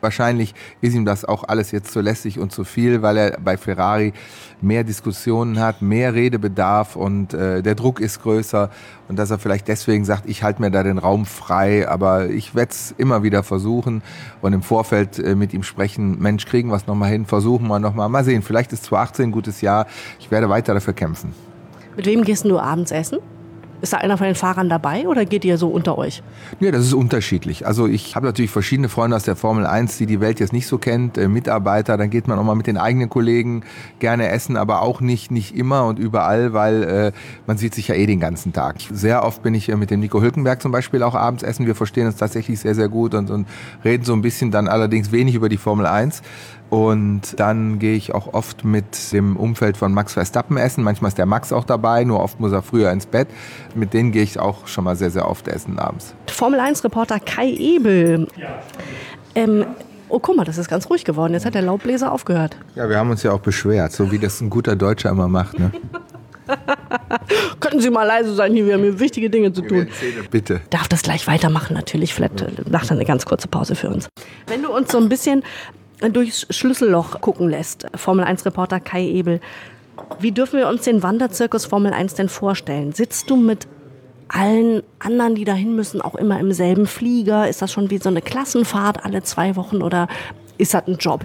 Wahrscheinlich 0.00 0.54
ist 0.80 0.94
ihm 0.94 1.04
das 1.04 1.24
auch 1.24 1.44
alles 1.44 1.70
jetzt 1.70 1.92
zu 1.92 2.00
lästig 2.00 2.38
und 2.38 2.52
zu 2.52 2.64
viel, 2.64 3.02
weil 3.02 3.16
er 3.16 3.38
bei 3.42 3.56
Ferrari 3.56 4.12
mehr 4.60 4.84
Diskussionen 4.84 5.58
hat, 5.58 5.82
mehr 5.82 6.14
Redebedarf 6.14 6.96
und 6.96 7.34
äh, 7.34 7.62
der 7.62 7.74
Druck 7.74 8.00
ist 8.00 8.22
größer 8.22 8.70
und 9.08 9.18
dass 9.18 9.30
er 9.30 9.38
vielleicht 9.38 9.68
deswegen 9.68 10.04
sagt, 10.04 10.28
ich 10.28 10.42
halte 10.42 10.62
mir 10.62 10.70
da 10.70 10.82
den 10.82 10.98
Raum 10.98 11.26
frei, 11.26 11.88
aber 11.88 12.28
ich 12.28 12.54
werde 12.54 12.70
es 12.70 12.94
immer 12.96 13.22
wieder 13.22 13.42
versuchen 13.42 14.02
und 14.40 14.52
im 14.52 14.62
Vorfeld 14.62 15.18
äh, 15.18 15.34
mit 15.34 15.52
ihm 15.52 15.62
sprechen, 15.62 16.18
Mensch, 16.18 16.46
kriegen 16.46 16.70
wir 16.70 16.76
es 16.76 16.86
nochmal 16.86 17.10
hin, 17.10 17.26
versuchen 17.26 17.66
wir 17.68 17.78
nochmal, 17.78 18.08
mal. 18.08 18.24
Sehen, 18.24 18.42
vielleicht 18.42 18.72
ist 18.72 18.84
2018 18.84 19.28
ein 19.28 19.32
gutes 19.32 19.60
Jahr, 19.60 19.86
ich 20.18 20.30
werde 20.30 20.48
weiter 20.48 20.74
dafür 20.74 20.94
kämpfen. 20.94 21.32
Mit 21.96 22.06
wem 22.06 22.24
gehst 22.24 22.44
du 22.44 22.58
abends 22.58 22.90
essen? 22.90 23.18
Ist 23.86 23.92
da 23.92 23.98
einer 23.98 24.18
von 24.18 24.26
den 24.26 24.34
Fahrern 24.34 24.68
dabei 24.68 25.06
oder 25.06 25.24
geht 25.24 25.44
ihr 25.44 25.58
so 25.58 25.68
unter 25.68 25.96
euch? 25.96 26.20
Ja, 26.58 26.72
das 26.72 26.84
ist 26.84 26.92
unterschiedlich. 26.92 27.68
Also 27.68 27.86
ich 27.86 28.16
habe 28.16 28.26
natürlich 28.26 28.50
verschiedene 28.50 28.88
Freunde 28.88 29.14
aus 29.14 29.22
der 29.22 29.36
Formel 29.36 29.64
1, 29.64 29.96
die 29.98 30.06
die 30.06 30.20
Welt 30.20 30.40
jetzt 30.40 30.52
nicht 30.52 30.66
so 30.66 30.78
kennt, 30.78 31.16
äh, 31.16 31.28
Mitarbeiter, 31.28 31.96
dann 31.96 32.10
geht 32.10 32.26
man 32.26 32.36
auch 32.36 32.42
mal 32.42 32.56
mit 32.56 32.66
den 32.66 32.78
eigenen 32.78 33.08
Kollegen 33.08 33.62
gerne 34.00 34.28
essen, 34.30 34.56
aber 34.56 34.82
auch 34.82 35.00
nicht, 35.00 35.30
nicht 35.30 35.54
immer 35.54 35.86
und 35.86 36.00
überall, 36.00 36.52
weil 36.52 36.82
äh, 36.82 37.12
man 37.46 37.58
sieht 37.58 37.76
sich 37.76 37.86
ja 37.86 37.94
eh 37.94 38.06
den 38.06 38.18
ganzen 38.18 38.52
Tag. 38.52 38.78
Sehr 38.90 39.24
oft 39.24 39.44
bin 39.44 39.54
ich 39.54 39.68
äh, 39.68 39.76
mit 39.76 39.92
dem 39.92 40.00
Nico 40.00 40.20
Hülkenberg 40.20 40.60
zum 40.60 40.72
Beispiel 40.72 41.04
auch 41.04 41.14
abends 41.14 41.44
essen. 41.44 41.64
Wir 41.64 41.76
verstehen 41.76 42.08
uns 42.08 42.16
tatsächlich 42.16 42.58
sehr, 42.58 42.74
sehr 42.74 42.88
gut 42.88 43.14
und, 43.14 43.30
und 43.30 43.46
reden 43.84 44.02
so 44.02 44.14
ein 44.14 44.22
bisschen 44.22 44.50
dann 44.50 44.66
allerdings 44.66 45.12
wenig 45.12 45.36
über 45.36 45.48
die 45.48 45.58
Formel 45.58 45.86
1. 45.86 46.22
Und 46.68 47.38
dann 47.38 47.78
gehe 47.78 47.94
ich 47.94 48.12
auch 48.12 48.34
oft 48.34 48.64
mit 48.64 49.12
dem 49.12 49.36
Umfeld 49.36 49.76
von 49.76 49.92
Max 49.92 50.14
Verstappen 50.14 50.56
essen. 50.56 50.82
Manchmal 50.82 51.10
ist 51.10 51.18
der 51.18 51.26
Max 51.26 51.52
auch 51.52 51.64
dabei, 51.64 52.04
nur 52.04 52.20
oft 52.20 52.40
muss 52.40 52.52
er 52.52 52.62
früher 52.62 52.90
ins 52.90 53.06
Bett. 53.06 53.28
Mit 53.74 53.94
denen 53.94 54.10
gehe 54.10 54.22
ich 54.22 54.38
auch 54.38 54.66
schon 54.66 54.84
mal 54.84 54.96
sehr, 54.96 55.10
sehr 55.10 55.28
oft 55.28 55.46
essen 55.48 55.78
abends. 55.78 56.14
Formel 56.26 56.58
1-Reporter 56.60 57.20
Kai 57.20 57.50
Ebel. 57.50 58.26
Ähm, 59.34 59.64
oh, 60.08 60.18
guck 60.18 60.36
mal, 60.36 60.44
das 60.44 60.58
ist 60.58 60.68
ganz 60.68 60.90
ruhig 60.90 61.04
geworden. 61.04 61.34
Jetzt 61.34 61.46
hat 61.46 61.54
der 61.54 61.62
Laubbläser 61.62 62.10
aufgehört. 62.10 62.56
Ja, 62.74 62.88
wir 62.88 62.96
haben 62.96 63.10
uns 63.10 63.22
ja 63.22 63.32
auch 63.32 63.40
beschwert, 63.40 63.92
so 63.92 64.10
wie 64.10 64.18
das 64.18 64.40
ein 64.40 64.50
guter 64.50 64.74
Deutscher 64.74 65.10
immer 65.10 65.28
macht. 65.28 65.58
Ne? 65.58 65.70
Könnten 67.60 67.80
Sie 67.80 67.90
mal 67.90 68.04
leise 68.04 68.34
sein 68.34 68.52
hier, 68.52 68.66
wir 68.66 68.74
haben 68.74 68.82
hier 68.82 68.98
wichtige 68.98 69.30
Dinge 69.30 69.52
zu 69.52 69.62
tun. 69.62 69.88
Bitte. 70.30 70.60
Darf 70.70 70.88
das 70.88 71.02
gleich 71.02 71.26
weitermachen 71.26 71.74
natürlich. 71.74 72.14
Vielleicht 72.14 72.70
macht 72.70 72.90
er 72.90 72.92
eine 72.92 73.04
ganz 73.04 73.24
kurze 73.24 73.48
Pause 73.48 73.74
für 73.74 73.88
uns. 73.88 74.08
Wenn 74.46 74.62
du 74.62 74.70
uns 74.70 74.92
so 74.92 74.98
ein 74.98 75.08
bisschen 75.08 75.42
durchs 76.00 76.46
Schlüsselloch 76.50 77.20
gucken 77.20 77.48
lässt, 77.48 77.86
Formel 77.94 78.24
1-Reporter 78.24 78.80
Kai 78.80 79.04
Ebel, 79.04 79.40
wie 80.18 80.32
dürfen 80.32 80.58
wir 80.58 80.68
uns 80.68 80.82
den 80.82 81.02
Wanderzirkus 81.02 81.66
Formel 81.66 81.92
1 81.92 82.14
denn 82.14 82.28
vorstellen? 82.28 82.92
Sitzt 82.92 83.30
du 83.30 83.36
mit 83.36 83.66
allen 84.28 84.82
anderen, 84.98 85.34
die 85.34 85.44
dahin 85.44 85.74
müssen, 85.74 86.00
auch 86.02 86.14
immer 86.16 86.38
im 86.38 86.52
selben 86.52 86.86
Flieger? 86.86 87.48
Ist 87.48 87.62
das 87.62 87.72
schon 87.72 87.90
wie 87.90 87.98
so 87.98 88.08
eine 88.08 88.22
Klassenfahrt 88.22 89.04
alle 89.04 89.22
zwei 89.22 89.56
Wochen 89.56 89.82
oder 89.82 90.08
ist 90.58 90.74
das 90.74 90.86
ein 90.86 90.96
Job? 90.96 91.24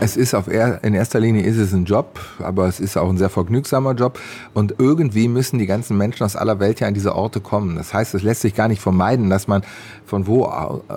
Es 0.00 0.16
ist 0.16 0.34
auf 0.34 0.48
er, 0.48 0.82
in 0.84 0.94
erster 0.94 1.20
Linie 1.20 1.42
ist 1.42 1.56
es 1.56 1.72
ein 1.72 1.84
Job, 1.84 2.18
aber 2.38 2.66
es 2.66 2.80
ist 2.80 2.96
auch 2.96 3.08
ein 3.08 3.18
sehr 3.18 3.28
vergnügsamer 3.28 3.92
Job. 3.92 4.18
Und 4.54 4.74
irgendwie 4.78 5.28
müssen 5.28 5.58
die 5.58 5.66
ganzen 5.66 5.96
Menschen 5.98 6.24
aus 6.24 6.36
aller 6.36 6.58
Welt 6.60 6.80
ja 6.80 6.88
an 6.88 6.94
diese 6.94 7.14
Orte 7.14 7.40
kommen. 7.40 7.76
Das 7.76 7.92
heißt, 7.92 8.14
es 8.14 8.22
lässt 8.22 8.42
sich 8.42 8.54
gar 8.54 8.68
nicht 8.68 8.80
vermeiden, 8.80 9.30
dass 9.30 9.48
man 9.48 9.62
von 10.06 10.26
wo 10.26 10.44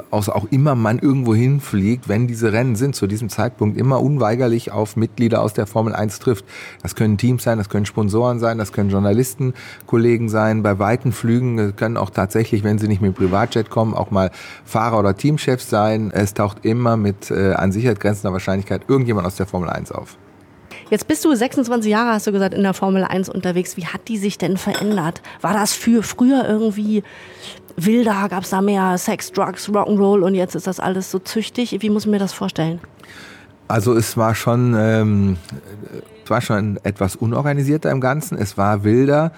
aus 0.09 0.29
auch 0.29 0.47
immer 0.49 0.73
man 0.73 0.99
irgendwo 0.99 1.35
hinfliegt, 1.35 2.09
wenn 2.09 2.27
diese 2.27 2.51
Rennen 2.51 2.75
sind, 2.75 2.95
zu 2.95 3.05
diesem 3.05 3.29
Zeitpunkt 3.29 3.77
immer 3.77 4.01
unweigerlich 4.01 4.71
auf 4.71 4.95
Mitglieder 4.95 5.41
aus 5.41 5.53
der 5.53 5.67
Formel 5.67 5.93
1 5.93 6.19
trifft. 6.19 6.45
Das 6.81 6.95
können 6.95 7.17
Teams 7.17 7.43
sein, 7.43 7.59
das 7.59 7.69
können 7.69 7.85
Sponsoren 7.85 8.39
sein, 8.39 8.57
das 8.57 8.73
können 8.73 8.89
Journalisten, 8.89 9.53
Kollegen 9.85 10.29
sein. 10.29 10.63
Bei 10.63 10.79
weiten 10.79 11.11
Flügen 11.11 11.75
können 11.75 11.95
auch 11.95 12.09
tatsächlich, 12.09 12.63
wenn 12.63 12.79
sie 12.79 12.87
nicht 12.87 13.01
mit 13.01 13.15
Privatjet 13.15 13.69
kommen, 13.69 13.93
auch 13.93 14.09
mal 14.09 14.31
Fahrer 14.65 14.99
oder 14.99 15.15
Teamchefs 15.15 15.69
sein. 15.69 16.09
Es 16.11 16.33
taucht 16.33 16.65
immer 16.65 16.97
mit 16.97 17.29
äh, 17.29 17.53
an 17.53 17.71
Sicherheit 17.71 17.99
grenzender 17.99 18.33
Wahrscheinlichkeit 18.33 18.72
irgendjemand 18.87 19.27
aus 19.27 19.35
der 19.35 19.45
Formel 19.45 19.69
1 19.69 19.91
auf. 19.91 20.17
Jetzt 20.89 21.07
bist 21.07 21.23
du 21.25 21.33
26 21.33 21.89
Jahre, 21.89 22.13
hast 22.13 22.27
du 22.27 22.31
gesagt, 22.31 22.53
in 22.53 22.63
der 22.63 22.73
Formel 22.73 23.03
1 23.03 23.29
unterwegs. 23.29 23.77
Wie 23.77 23.85
hat 23.85 24.07
die 24.07 24.17
sich 24.17 24.37
denn 24.37 24.57
verändert? 24.57 25.21
War 25.41 25.53
das 25.53 25.73
für 25.73 26.03
früher 26.03 26.47
irgendwie 26.47 27.03
wilder? 27.75 28.27
Gab 28.29 28.43
es 28.43 28.49
da 28.49 28.61
mehr 28.61 28.97
Sex, 28.97 29.31
Drugs, 29.31 29.69
Rock'n'Roll 29.69 30.21
und 30.21 30.35
jetzt 30.35 30.55
ist 30.55 30.67
das 30.67 30.79
alles 30.79 31.09
so 31.09 31.19
züchtig? 31.19 31.77
Wie 31.79 31.89
muss 31.89 32.05
ich 32.05 32.11
mir 32.11 32.19
das 32.19 32.33
vorstellen? 32.33 32.79
Also 33.67 33.93
es 33.93 34.17
war 34.17 34.35
schon, 34.35 34.75
ähm, 34.77 35.37
es 36.23 36.29
war 36.29 36.41
schon 36.41 36.79
etwas 36.83 37.15
unorganisierter 37.15 37.89
im 37.91 38.01
Ganzen. 38.01 38.37
Es 38.37 38.57
war 38.57 38.83
wilder. 38.83 39.31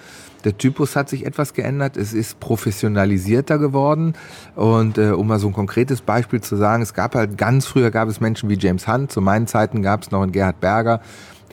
Der 0.44 0.56
Typus 0.56 0.96
hat 0.96 1.08
sich 1.08 1.26
etwas 1.26 1.54
geändert. 1.54 1.96
Es 1.96 2.12
ist 2.12 2.40
professionalisierter 2.40 3.58
geworden. 3.58 4.14
Und 4.54 4.98
äh, 4.98 5.10
um 5.10 5.26
mal 5.26 5.38
so 5.38 5.48
ein 5.48 5.52
konkretes 5.52 6.00
Beispiel 6.00 6.40
zu 6.40 6.56
sagen, 6.56 6.82
es 6.82 6.94
gab 6.94 7.14
halt 7.14 7.36
ganz 7.38 7.66
früher 7.66 7.90
gab 7.90 8.08
es 8.08 8.20
Menschen 8.20 8.48
wie 8.48 8.58
James 8.58 8.86
Hunt. 8.86 9.10
Zu 9.10 9.20
meinen 9.20 9.46
Zeiten 9.46 9.82
gab 9.82 10.02
es 10.02 10.10
noch 10.10 10.22
einen 10.22 10.32
Gerhard 10.32 10.60
Berger. 10.60 11.00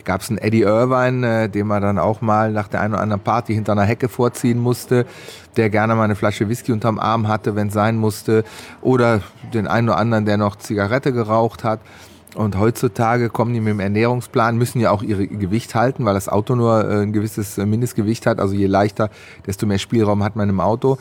Gab 0.04 0.20
es 0.20 0.28
einen 0.28 0.38
Eddie 0.38 0.62
Irvine, 0.62 1.44
äh, 1.44 1.48
den 1.48 1.66
man 1.66 1.80
dann 1.80 1.98
auch 1.98 2.20
mal 2.20 2.52
nach 2.52 2.68
der 2.68 2.82
einen 2.82 2.92
oder 2.92 3.02
anderen 3.02 3.22
Party 3.22 3.54
hinter 3.54 3.72
einer 3.72 3.84
Hecke 3.84 4.10
vorziehen 4.10 4.58
musste, 4.58 5.06
der 5.56 5.70
gerne 5.70 5.94
mal 5.94 6.04
eine 6.04 6.14
Flasche 6.14 6.48
Whisky 6.48 6.72
unterm 6.72 6.98
Arm 6.98 7.26
hatte, 7.26 7.56
wenn 7.56 7.68
es 7.68 7.74
sein 7.74 7.96
musste. 7.96 8.44
Oder 8.82 9.22
den 9.54 9.66
einen 9.66 9.88
oder 9.88 9.98
anderen, 9.98 10.26
der 10.26 10.36
noch 10.36 10.56
Zigarette 10.56 11.12
geraucht 11.12 11.64
hat. 11.64 11.80
Und 12.34 12.58
heutzutage 12.58 13.30
kommen 13.30 13.54
die 13.54 13.60
mit 13.60 13.70
dem 13.70 13.80
Ernährungsplan, 13.80 14.56
müssen 14.56 14.80
ja 14.80 14.90
auch 14.90 15.02
ihre 15.02 15.26
Gewicht 15.26 15.74
halten, 15.74 16.04
weil 16.04 16.14
das 16.14 16.28
Auto 16.28 16.56
nur 16.56 16.88
äh, 16.88 17.02
ein 17.02 17.12
gewisses 17.12 17.58
äh, 17.58 17.66
Mindestgewicht 17.66 18.26
hat. 18.26 18.40
Also 18.40 18.54
je 18.54 18.66
leichter, 18.66 19.10
desto 19.46 19.66
mehr 19.66 19.78
Spielraum 19.78 20.24
hat 20.24 20.34
man 20.34 20.48
im 20.48 20.60
Auto. 20.60 20.98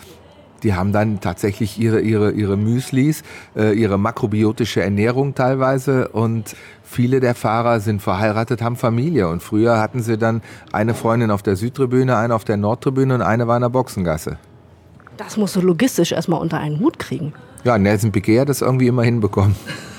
Die 0.62 0.75
haben 0.75 0.94
dann 0.94 1.20
tatsächlich 1.20 1.78
ihre, 1.80 2.00
ihre, 2.00 2.32
ihre 2.32 2.56
Müslis, 2.56 3.24
äh, 3.56 3.74
ihre 3.74 3.98
makrobiotische 3.98 4.82
Ernährung 4.82 5.36
teilweise 5.36 6.08
und 6.10 6.56
viele 6.84 7.20
der 7.20 7.36
Fahrer 7.36 7.82
sind 7.82 8.02
verheiratet, 8.02 8.62
haben 8.62 8.78
Familie 8.78 9.28
und 9.28 9.44
früher 9.44 9.82
hatten 9.82 10.02
sie 10.02 10.18
dann 10.18 10.42
eine 10.72 10.94
Freundin 10.94 11.32
auf 11.32 11.44
der 11.44 11.58
Südtribüne, 11.58 12.16
eine 12.16 12.34
auf 12.34 12.46
der 12.46 12.56
Nordtribüne 12.56 13.16
und 13.16 13.22
eine 13.22 13.48
war 13.48 13.58
in 13.58 13.62
der 13.62 13.70
Boxengasse. 13.70 14.38
Das 15.18 15.36
musst 15.36 15.56
du 15.58 15.62
logistisch 15.62 16.13
erstmal 16.13 16.40
unter 16.40 16.60
einen 16.60 16.80
Hut 16.80 16.98
kriegen. 16.98 17.34
Ja, 17.66 17.78
Nelson 17.78 18.12
Piquet 18.12 18.42
hat 18.42 18.50
das 18.50 18.62
irgendwie 18.62 18.88
immer 18.88 19.04
hinbekommen. 19.04 19.56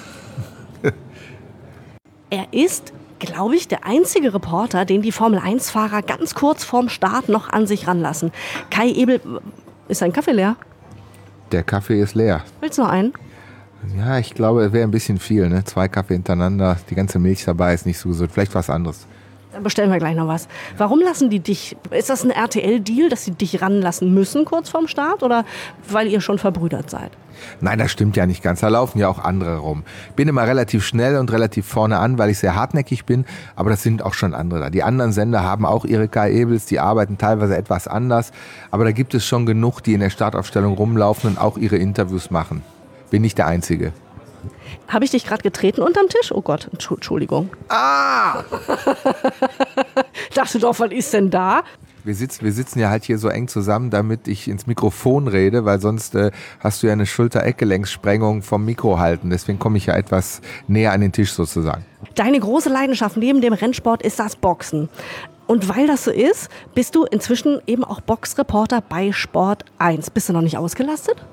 Er 2.31 2.53
ist, 2.53 2.93
glaube 3.19 3.57
ich, 3.57 3.69
der 3.69 3.87
einzige 3.87 4.35
Reporter, 4.35 4.85
den 4.85 5.03
die 5.03 5.13
Formel-1-Fahrer 5.13 6.03
ganz 6.03 6.35
kurz 6.35 6.65
vorm 6.65 6.89
Start 6.89 7.29
noch 7.29 7.51
an 7.51 7.67
sich 7.67 7.87
ranlassen. 7.87 8.33
Kai 8.71 8.91
Ebel, 8.91 9.21
ist 9.89 10.03
dein 10.03 10.13
Kaffee 10.13 10.33
leer? 10.33 10.57
Der 11.53 11.63
Kaffee 11.63 12.01
ist 12.01 12.15
leer. 12.15 12.43
Willst 12.61 12.79
du 12.79 12.83
noch 12.83 12.91
einen? 12.91 13.13
Ja, 13.97 14.19
ich 14.19 14.35
glaube, 14.35 14.65
es 14.65 14.73
wäre 14.73 14.85
ein 14.85 14.91
bisschen 14.91 15.19
viel. 15.19 15.49
Ne? 15.49 15.63
Zwei 15.65 15.89
Kaffee 15.89 16.15
hintereinander, 16.15 16.79
die 16.89 16.95
ganze 16.95 17.19
Milch 17.19 17.45
dabei 17.45 17.75
ist 17.75 17.87
nicht 17.87 17.99
so 17.99 18.09
gesund. 18.09 18.33
Vielleicht 18.33 18.55
was 18.55 18.71
anderes. 18.71 19.07
Dann 19.55 19.63
bestellen 19.63 19.91
wir 19.93 19.99
gleich 19.99 20.17
noch 20.17 20.27
was. 20.27 20.49
Warum 20.79 21.01
lassen 21.01 21.31
die 21.31 21.39
dich? 21.39 21.77
Ist 21.91 22.11
das 22.11 22.25
ein 22.25 22.31
RTL-Deal, 22.31 23.09
dass 23.09 23.25
sie 23.25 23.31
dich 23.31 23.63
ranlassen 23.63 24.13
müssen 24.13 24.45
kurz 24.45 24.69
vorm 24.69 24.89
Start 24.89 25.23
oder 25.23 25.45
weil 25.89 26.09
ihr 26.09 26.21
schon 26.21 26.39
verbrüdert 26.39 26.91
seid? 26.91 27.13
Nein, 27.61 27.79
das 27.79 27.93
stimmt 27.93 28.17
ja 28.17 28.27
nicht 28.27 28.43
ganz. 28.43 28.61
Da 28.61 28.69
laufen 28.69 28.99
ja 28.99 29.09
auch 29.09 29.21
andere 29.21 29.59
rum. 29.59 29.85
Ich 30.09 30.15
bin 30.15 30.27
immer 30.27 30.45
relativ 30.45 30.85
schnell 30.85 31.19
und 31.19 31.31
relativ 31.31 31.67
vorne 31.67 31.99
an, 31.99 32.19
weil 32.19 32.31
ich 32.31 32.39
sehr 32.39 32.57
hartnäckig 32.57 33.05
bin, 33.05 33.27
aber 33.55 33.71
das 33.71 33.85
sind 33.85 34.03
auch 34.03 34.15
schon 34.15 34.35
andere 34.35 34.59
da. 34.59 34.71
Die 34.71 34.83
anderen 34.83 35.13
Sender 35.13 35.45
haben 35.45 35.67
auch 35.67 35.85
ihre 35.85 36.09
K-Ebels, 36.09 36.67
die 36.67 36.81
arbeiten 36.81 37.17
teilweise 37.17 37.57
etwas 37.57 37.87
anders, 37.87 38.33
aber 38.73 38.83
da 38.83 38.91
gibt 38.91 39.15
es 39.15 39.25
schon 39.25 39.47
genug, 39.47 39.83
die 39.83 39.95
in 39.95 40.01
der 40.01 40.11
Startaufstellung 40.11 40.75
rumlaufen 40.75 41.31
und 41.31 41.39
auch 41.39 41.59
ihre 41.59 41.77
Interviews 41.77 42.31
machen. 42.31 42.63
Bin 43.11 43.23
nicht 43.23 43.39
der 43.39 43.47
Einzige. 43.47 43.93
Habe 44.89 45.05
ich 45.05 45.11
dich 45.11 45.25
gerade 45.25 45.43
getreten 45.43 45.83
unterm 45.83 46.09
Tisch? 46.09 46.33
Oh 46.33 46.43
Gott, 46.43 46.69
Entschuldigung. 46.73 47.51
Ah! 47.69 48.45
Dachte 50.35 50.59
doch, 50.59 50.79
was 50.79 50.91
ist 50.93 51.13
denn 51.13 51.31
da? 51.31 51.63
Wir 52.05 52.15
sitzen, 52.15 52.45
wir 52.45 52.53
sitzen 52.53 52.81
ja 52.81 52.91
halt 52.91 53.05
hier 53.05 53.17
so 53.17 53.29
eng 53.29 53.49
zusammen, 53.49 53.89
damit 53.89 54.29
ich 54.29 54.47
ins 54.47 54.67
Mikrofon 54.67 55.27
rede, 55.27 55.65
weil 55.65 55.81
sonst 55.81 56.15
äh, 56.15 56.33
hast 56.61 56.83
du 56.83 56.87
ja 56.87 56.93
eine 56.93 57.07
Schulter-Eckgelenkssprengung 57.07 58.43
vom 58.43 58.65
Mikro 58.67 58.99
halten. 58.99 59.31
Deswegen 59.31 59.59
komme 59.59 59.79
ich 59.79 59.87
ja 59.87 59.97
etwas 59.97 60.43
näher 60.69 60.93
an 60.93 61.01
den 61.01 61.13
Tisch 61.13 61.33
sozusagen. 61.33 61.87
Deine 62.15 62.39
große 62.39 62.69
Leidenschaft 62.69 63.17
neben 63.17 63.41
dem 63.41 63.55
Rennsport 63.55 64.03
ist 64.03 64.19
das 64.19 64.37
Boxen. 64.37 64.91
Und 65.47 65.69
weil 65.71 65.87
das 65.87 66.05
so 66.05 66.11
ist, 66.11 66.51
bist 66.75 66.95
du 66.95 67.05
inzwischen 67.05 67.61
eben 67.67 67.85
auch 67.85 68.03
Boxreporter 68.03 68.83
bei 68.83 69.13
Sport 69.13 69.65
1. 69.79 70.11
Bist 70.11 70.29
du 70.29 70.35
noch 70.35 70.43
nicht 70.43 70.59
ausgelastet? 70.59 71.25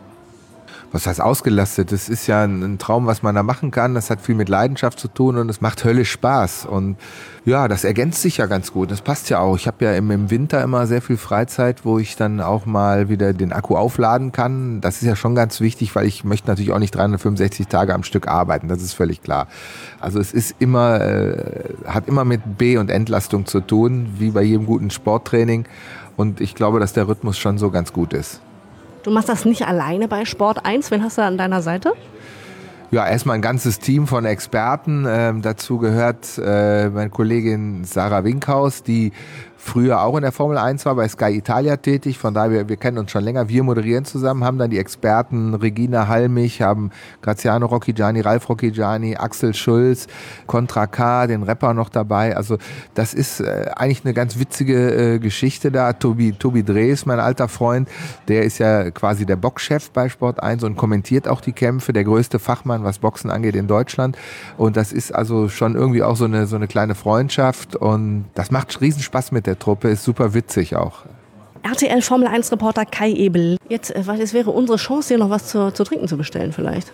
Was 0.91 1.07
heißt 1.07 1.21
ausgelastet? 1.21 1.91
Das 1.91 2.09
ist 2.09 2.27
ja 2.27 2.43
ein 2.43 2.77
Traum, 2.77 3.05
was 3.05 3.23
man 3.23 3.33
da 3.33 3.43
machen 3.43 3.71
kann. 3.71 3.93
Das 3.93 4.09
hat 4.09 4.19
viel 4.19 4.35
mit 4.35 4.49
Leidenschaft 4.49 4.99
zu 4.99 5.07
tun 5.07 5.37
und 5.37 5.49
es 5.49 5.61
macht 5.61 5.85
höllisch 5.85 6.11
Spaß. 6.11 6.65
Und 6.65 6.97
ja, 7.45 7.67
das 7.67 7.85
ergänzt 7.85 8.21
sich 8.21 8.37
ja 8.37 8.45
ganz 8.45 8.73
gut. 8.73 8.91
Das 8.91 9.01
passt 9.01 9.29
ja 9.29 9.39
auch. 9.39 9.55
Ich 9.55 9.67
habe 9.67 9.85
ja 9.85 9.93
im, 9.93 10.11
im, 10.11 10.29
Winter 10.29 10.61
immer 10.61 10.87
sehr 10.87 11.01
viel 11.01 11.17
Freizeit, 11.17 11.85
wo 11.85 11.97
ich 11.97 12.17
dann 12.17 12.41
auch 12.41 12.65
mal 12.65 13.07
wieder 13.07 13.33
den 13.33 13.53
Akku 13.53 13.77
aufladen 13.77 14.33
kann. 14.33 14.81
Das 14.81 15.01
ist 15.01 15.07
ja 15.07 15.15
schon 15.15 15.33
ganz 15.33 15.61
wichtig, 15.61 15.95
weil 15.95 16.05
ich 16.05 16.25
möchte 16.25 16.49
natürlich 16.49 16.73
auch 16.73 16.79
nicht 16.79 16.93
365 16.93 17.67
Tage 17.67 17.93
am 17.93 18.03
Stück 18.03 18.27
arbeiten. 18.27 18.67
Das 18.67 18.81
ist 18.81 18.93
völlig 18.93 19.23
klar. 19.23 19.47
Also 19.99 20.19
es 20.19 20.33
ist 20.33 20.55
immer, 20.59 20.99
äh, 20.99 21.73
hat 21.85 22.07
immer 22.09 22.25
mit 22.25 22.57
B- 22.57 22.77
und 22.77 22.91
Entlastung 22.91 23.45
zu 23.45 23.61
tun, 23.61 24.15
wie 24.17 24.31
bei 24.31 24.41
jedem 24.41 24.65
guten 24.65 24.89
Sporttraining. 24.89 25.65
Und 26.17 26.41
ich 26.41 26.53
glaube, 26.53 26.79
dass 26.81 26.91
der 26.91 27.07
Rhythmus 27.07 27.37
schon 27.37 27.57
so 27.57 27.71
ganz 27.71 27.93
gut 27.93 28.11
ist. 28.13 28.41
Du 29.03 29.09
machst 29.09 29.29
das 29.29 29.45
nicht 29.45 29.65
alleine 29.65 30.07
bei 30.07 30.25
Sport 30.25 30.65
1. 30.65 30.91
Wen 30.91 31.03
hast 31.03 31.17
du 31.17 31.23
an 31.23 31.37
deiner 31.37 31.61
Seite? 31.61 31.93
Ja, 32.91 33.07
erstmal 33.07 33.35
ein 33.35 33.41
ganzes 33.41 33.79
Team 33.79 34.05
von 34.05 34.25
Experten. 34.25 35.05
Ähm, 35.07 35.41
dazu 35.41 35.77
gehört 35.77 36.37
äh, 36.37 36.89
meine 36.89 37.09
Kollegin 37.09 37.85
Sarah 37.85 38.23
Winkhaus, 38.25 38.83
die 38.83 39.13
früher 39.61 40.01
auch 40.01 40.15
in 40.15 40.23
der 40.23 40.31
Formel 40.31 40.57
1 40.57 40.85
war, 40.85 40.95
bei 40.95 41.07
Sky 41.07 41.37
Italia 41.37 41.77
tätig. 41.77 42.17
Von 42.17 42.33
daher, 42.33 42.51
wir, 42.51 42.69
wir 42.69 42.77
kennen 42.77 42.97
uns 42.97 43.11
schon 43.11 43.23
länger. 43.23 43.47
Wir 43.47 43.63
moderieren 43.63 44.05
zusammen, 44.05 44.43
haben 44.43 44.57
dann 44.57 44.71
die 44.71 44.79
Experten 44.79 45.53
Regina 45.53 46.07
Halmich, 46.07 46.61
haben 46.61 46.89
Graziano 47.21 47.67
Rocchigiani, 47.67 48.21
Ralf 48.21 48.49
Rocchigiani, 48.49 49.15
Axel 49.17 49.53
Schulz, 49.53 50.07
Contra 50.47 50.87
K, 50.87 51.27
den 51.27 51.43
Rapper 51.43 51.73
noch 51.73 51.89
dabei. 51.89 52.35
Also 52.35 52.57
das 52.95 53.13
ist 53.13 53.39
äh, 53.39 53.71
eigentlich 53.75 54.03
eine 54.03 54.15
ganz 54.15 54.39
witzige 54.39 55.15
äh, 55.15 55.19
Geschichte 55.19 55.71
da. 55.71 55.93
Tobi, 55.93 56.33
Tobi 56.33 56.63
Drees, 56.63 57.05
mein 57.05 57.19
alter 57.19 57.47
Freund, 57.47 57.87
der 58.27 58.43
ist 58.43 58.57
ja 58.57 58.89
quasi 58.89 59.27
der 59.27 59.35
Boxchef 59.35 59.91
bei 59.91 60.09
Sport 60.09 60.41
1 60.41 60.63
und 60.63 60.75
kommentiert 60.75 61.27
auch 61.27 61.39
die 61.39 61.53
Kämpfe, 61.53 61.93
der 61.93 62.03
größte 62.03 62.39
Fachmann, 62.39 62.83
was 62.83 62.99
Boxen 62.99 63.29
angeht 63.29 63.55
in 63.55 63.67
Deutschland. 63.67 64.17
Und 64.57 64.75
das 64.75 64.91
ist 64.91 65.13
also 65.13 65.49
schon 65.49 65.75
irgendwie 65.75 66.01
auch 66.01 66.15
so 66.15 66.25
eine, 66.25 66.47
so 66.47 66.55
eine 66.55 66.67
kleine 66.67 66.95
Freundschaft 66.95 67.75
und 67.75 68.25
das 68.33 68.49
macht 68.49 68.81
riesen 68.81 69.03
Spaß 69.03 69.31
mit 69.31 69.45
der 69.45 69.50
der 69.51 69.59
Truppe, 69.59 69.89
ist 69.89 70.03
super 70.03 70.33
witzig 70.33 70.75
auch. 70.75 71.03
RTL 71.63 72.01
Formel 72.01 72.27
1 72.27 72.51
Reporter 72.53 72.85
Kai 72.85 73.11
Ebel. 73.11 73.57
Jetzt, 73.69 73.91
äh, 73.91 74.03
es 74.19 74.33
wäre 74.33 74.49
unsere 74.49 74.77
Chance, 74.77 75.09
hier 75.09 75.17
noch 75.17 75.29
was 75.29 75.47
zu, 75.47 75.71
zu 75.71 75.83
trinken 75.83 76.07
zu 76.07 76.17
bestellen 76.17 76.53
vielleicht. 76.53 76.91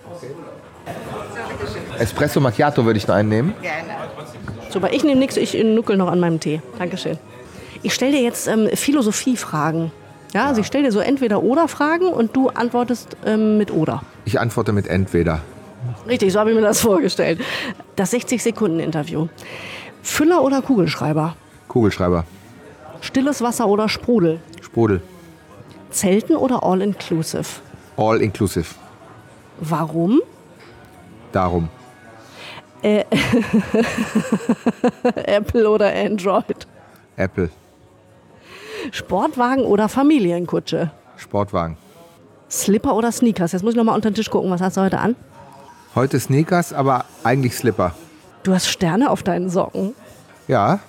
Espresso 2.00 2.40
Macchiato 2.40 2.84
würde 2.84 2.98
ich 2.98 3.08
noch 3.08 3.16
einnehmen. 3.16 3.54
Gerne. 3.62 3.90
Super, 4.70 4.92
ich 4.92 5.04
nehme 5.04 5.20
nichts, 5.20 5.38
ich 5.38 5.54
nuckel 5.64 5.98
noch 5.98 6.12
an 6.12 6.20
meinem 6.20 6.40
Tee. 6.40 6.62
Dankeschön. 6.78 7.18
Ich 7.84 7.94
stelle 7.94 8.12
dir 8.12 8.22
jetzt 8.22 8.48
ähm, 8.48 8.70
Philosophiefragen. 8.74 9.92
Ja, 10.34 10.48
also 10.48 10.62
ich 10.62 10.68
stelle 10.68 10.86
dir 10.86 10.92
so 10.92 11.00
Entweder-Oder-Fragen 11.00 12.08
und 12.08 12.36
du 12.36 12.50
antwortest 12.50 13.16
ähm, 13.26 13.58
mit 13.58 13.72
Oder. 13.72 14.02
Ich 14.26 14.40
antworte 14.40 14.74
mit 14.74 14.88
Entweder. 14.88 15.42
Richtig, 16.08 16.34
so 16.34 16.40
habe 16.40 16.50
ich 16.50 16.56
mir 16.56 16.62
das 16.62 16.82
vorgestellt. 16.82 17.40
Das 17.96 18.14
60-Sekunden-Interview. 18.14 19.28
Füller 20.02 20.44
oder 20.44 20.62
Kugelschreiber? 20.62 21.36
Kugelschreiber. 21.68 22.26
Stilles 23.02 23.42
Wasser 23.42 23.68
oder 23.68 23.90
Sprudel? 23.90 24.40
Sprudel. 24.62 25.02
Zelten 25.90 26.36
oder 26.36 26.64
All-Inclusive? 26.64 27.46
All-Inclusive. 27.96 28.68
Warum? 29.60 30.22
Darum. 31.32 31.70
Äh, 32.84 33.04
Apple 35.16 35.70
oder 35.70 35.94
Android? 35.94 36.68
Apple. 37.16 37.50
Sportwagen 38.92 39.66
oder 39.66 39.90
Familienkutsche? 39.90 40.92
Sportwagen. 41.18 41.78
Slipper 42.50 42.96
oder 42.96 43.12
Sneakers? 43.12 43.52
Jetzt 43.52 43.64
muss 43.64 43.72
ich 43.74 43.78
noch 43.78 43.84
mal 43.84 43.96
unter 43.96 44.10
den 44.12 44.16
Tisch 44.16 44.30
gucken. 44.30 44.52
Was 44.52 44.62
hast 44.62 44.78
du 44.78 44.82
heute 44.82 45.00
an? 45.00 45.16
Heute 45.96 46.20
Sneakers, 46.20 46.74
aber 46.74 47.06
eigentlich 47.24 47.56
Slipper. 47.56 47.94
Du 48.44 48.54
hast 48.54 48.68
Sterne 48.68 49.10
auf 49.10 49.24
deinen 49.24 49.50
Socken? 49.50 49.96
Ja, 50.48 50.80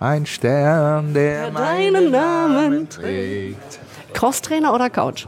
ein 0.00 0.26
Stern, 0.26 1.14
der, 1.14 1.50
der 1.50 1.50
deinen 1.50 2.10
Namen 2.10 2.88
trägt. 2.88 3.80
Crosstrainer 4.12 4.74
oder 4.74 4.90
Couch? 4.90 5.26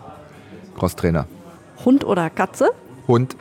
Crosstrainer. 0.78 1.26
Hund 1.84 2.04
oder 2.04 2.30
Katze? 2.30 2.70
Hund. 3.06 3.36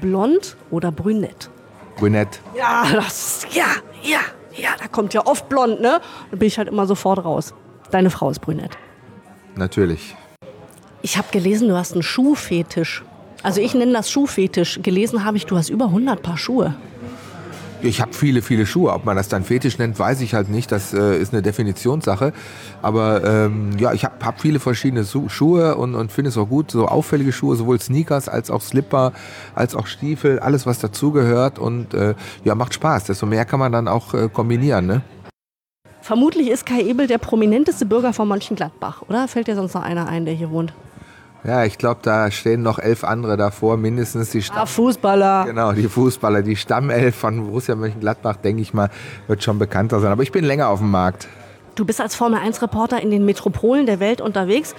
Blond 0.00 0.56
oder 0.70 0.90
brünett? 0.90 1.50
Brünett. 1.96 2.40
Ja, 2.56 2.84
das, 2.92 3.46
ja, 3.52 3.66
ja, 4.02 4.20
ja, 4.56 4.70
da 4.78 4.88
kommt 4.88 5.14
ja 5.14 5.26
oft 5.26 5.48
blond, 5.48 5.80
ne? 5.80 6.00
Da 6.30 6.36
bin 6.36 6.48
ich 6.48 6.58
halt 6.58 6.68
immer 6.68 6.86
sofort 6.86 7.24
raus. 7.24 7.54
Deine 7.90 8.10
Frau 8.10 8.30
ist 8.30 8.40
brünett. 8.40 8.76
Natürlich. 9.54 10.16
Ich 11.02 11.18
habe 11.18 11.28
gelesen, 11.30 11.68
du 11.68 11.76
hast 11.76 11.92
einen 11.92 12.02
Schuhfetisch. 12.02 13.02
Also 13.42 13.60
ich 13.60 13.74
nenne 13.74 13.92
das 13.92 14.10
Schuhfetisch. 14.10 14.80
Gelesen 14.82 15.24
habe 15.24 15.36
ich, 15.36 15.46
du 15.46 15.56
hast 15.56 15.68
über 15.68 15.86
100 15.86 16.22
Paar 16.22 16.38
Schuhe. 16.38 16.74
Ich 17.84 18.00
habe 18.00 18.12
viele, 18.12 18.42
viele 18.42 18.64
Schuhe. 18.64 18.92
Ob 18.92 19.04
man 19.04 19.16
das 19.16 19.28
dann 19.28 19.42
Fetisch 19.42 19.76
nennt, 19.76 19.98
weiß 19.98 20.20
ich 20.20 20.34
halt 20.34 20.48
nicht. 20.48 20.70
Das 20.70 20.94
äh, 20.94 21.18
ist 21.18 21.32
eine 21.32 21.42
Definitionssache. 21.42 22.32
Aber 22.80 23.24
ähm, 23.24 23.76
ja, 23.76 23.92
ich 23.92 24.04
habe 24.04 24.24
hab 24.24 24.40
viele 24.40 24.60
verschiedene 24.60 25.04
Schuhe 25.04 25.74
und, 25.74 25.96
und 25.96 26.12
finde 26.12 26.28
es 26.28 26.38
auch 26.38 26.48
gut. 26.48 26.70
So 26.70 26.86
auffällige 26.86 27.32
Schuhe, 27.32 27.56
sowohl 27.56 27.80
Sneakers 27.80 28.28
als 28.28 28.52
auch 28.52 28.62
Slipper, 28.62 29.12
als 29.56 29.74
auch 29.74 29.88
Stiefel, 29.88 30.38
alles 30.38 30.64
was 30.64 30.78
dazugehört. 30.78 31.58
Und 31.58 31.92
äh, 31.92 32.14
ja, 32.44 32.54
macht 32.54 32.74
Spaß. 32.74 33.04
Desto 33.04 33.26
mehr 33.26 33.44
kann 33.44 33.58
man 33.58 33.72
dann 33.72 33.88
auch 33.88 34.14
äh, 34.14 34.28
kombinieren. 34.32 34.86
Ne? 34.86 35.02
Vermutlich 36.02 36.50
ist 36.50 36.64
Kai 36.64 36.82
Ebel 36.82 37.08
der 37.08 37.18
prominenteste 37.18 37.84
Bürger 37.84 38.12
von 38.12 38.28
Mönchengladbach, 38.28 39.02
oder? 39.08 39.26
Fällt 39.26 39.48
dir 39.48 39.56
sonst 39.56 39.74
noch 39.74 39.82
einer 39.82 40.08
ein, 40.08 40.24
der 40.24 40.34
hier 40.34 40.50
wohnt? 40.50 40.72
Ja, 41.44 41.64
ich 41.64 41.76
glaube, 41.76 42.00
da 42.02 42.30
stehen 42.30 42.62
noch 42.62 42.78
elf 42.78 43.02
andere 43.02 43.36
davor, 43.36 43.76
mindestens 43.76 44.30
die 44.30 44.42
Stamm 44.42 44.58
ah, 44.58 44.66
Fußballer. 44.66 45.44
Genau, 45.46 45.72
die 45.72 45.88
Fußballer. 45.88 46.42
Die 46.42 46.54
Stammelf 46.54 47.16
von 47.16 47.44
Borussia 47.44 47.74
Mönchengladbach, 47.74 48.36
denke 48.36 48.62
ich 48.62 48.72
mal, 48.72 48.90
wird 49.26 49.42
schon 49.42 49.58
bekannter 49.58 49.98
sein. 49.98 50.12
Aber 50.12 50.22
ich 50.22 50.30
bin 50.30 50.44
länger 50.44 50.68
auf 50.68 50.78
dem 50.78 50.90
Markt. 50.90 51.26
Du 51.74 51.84
bist 51.84 52.00
als 52.00 52.14
Formel-1-Reporter 52.14 53.02
in 53.02 53.10
den 53.10 53.24
Metropolen 53.24 53.86
der 53.86 53.98
Welt 53.98 54.20
unterwegs. 54.20 54.74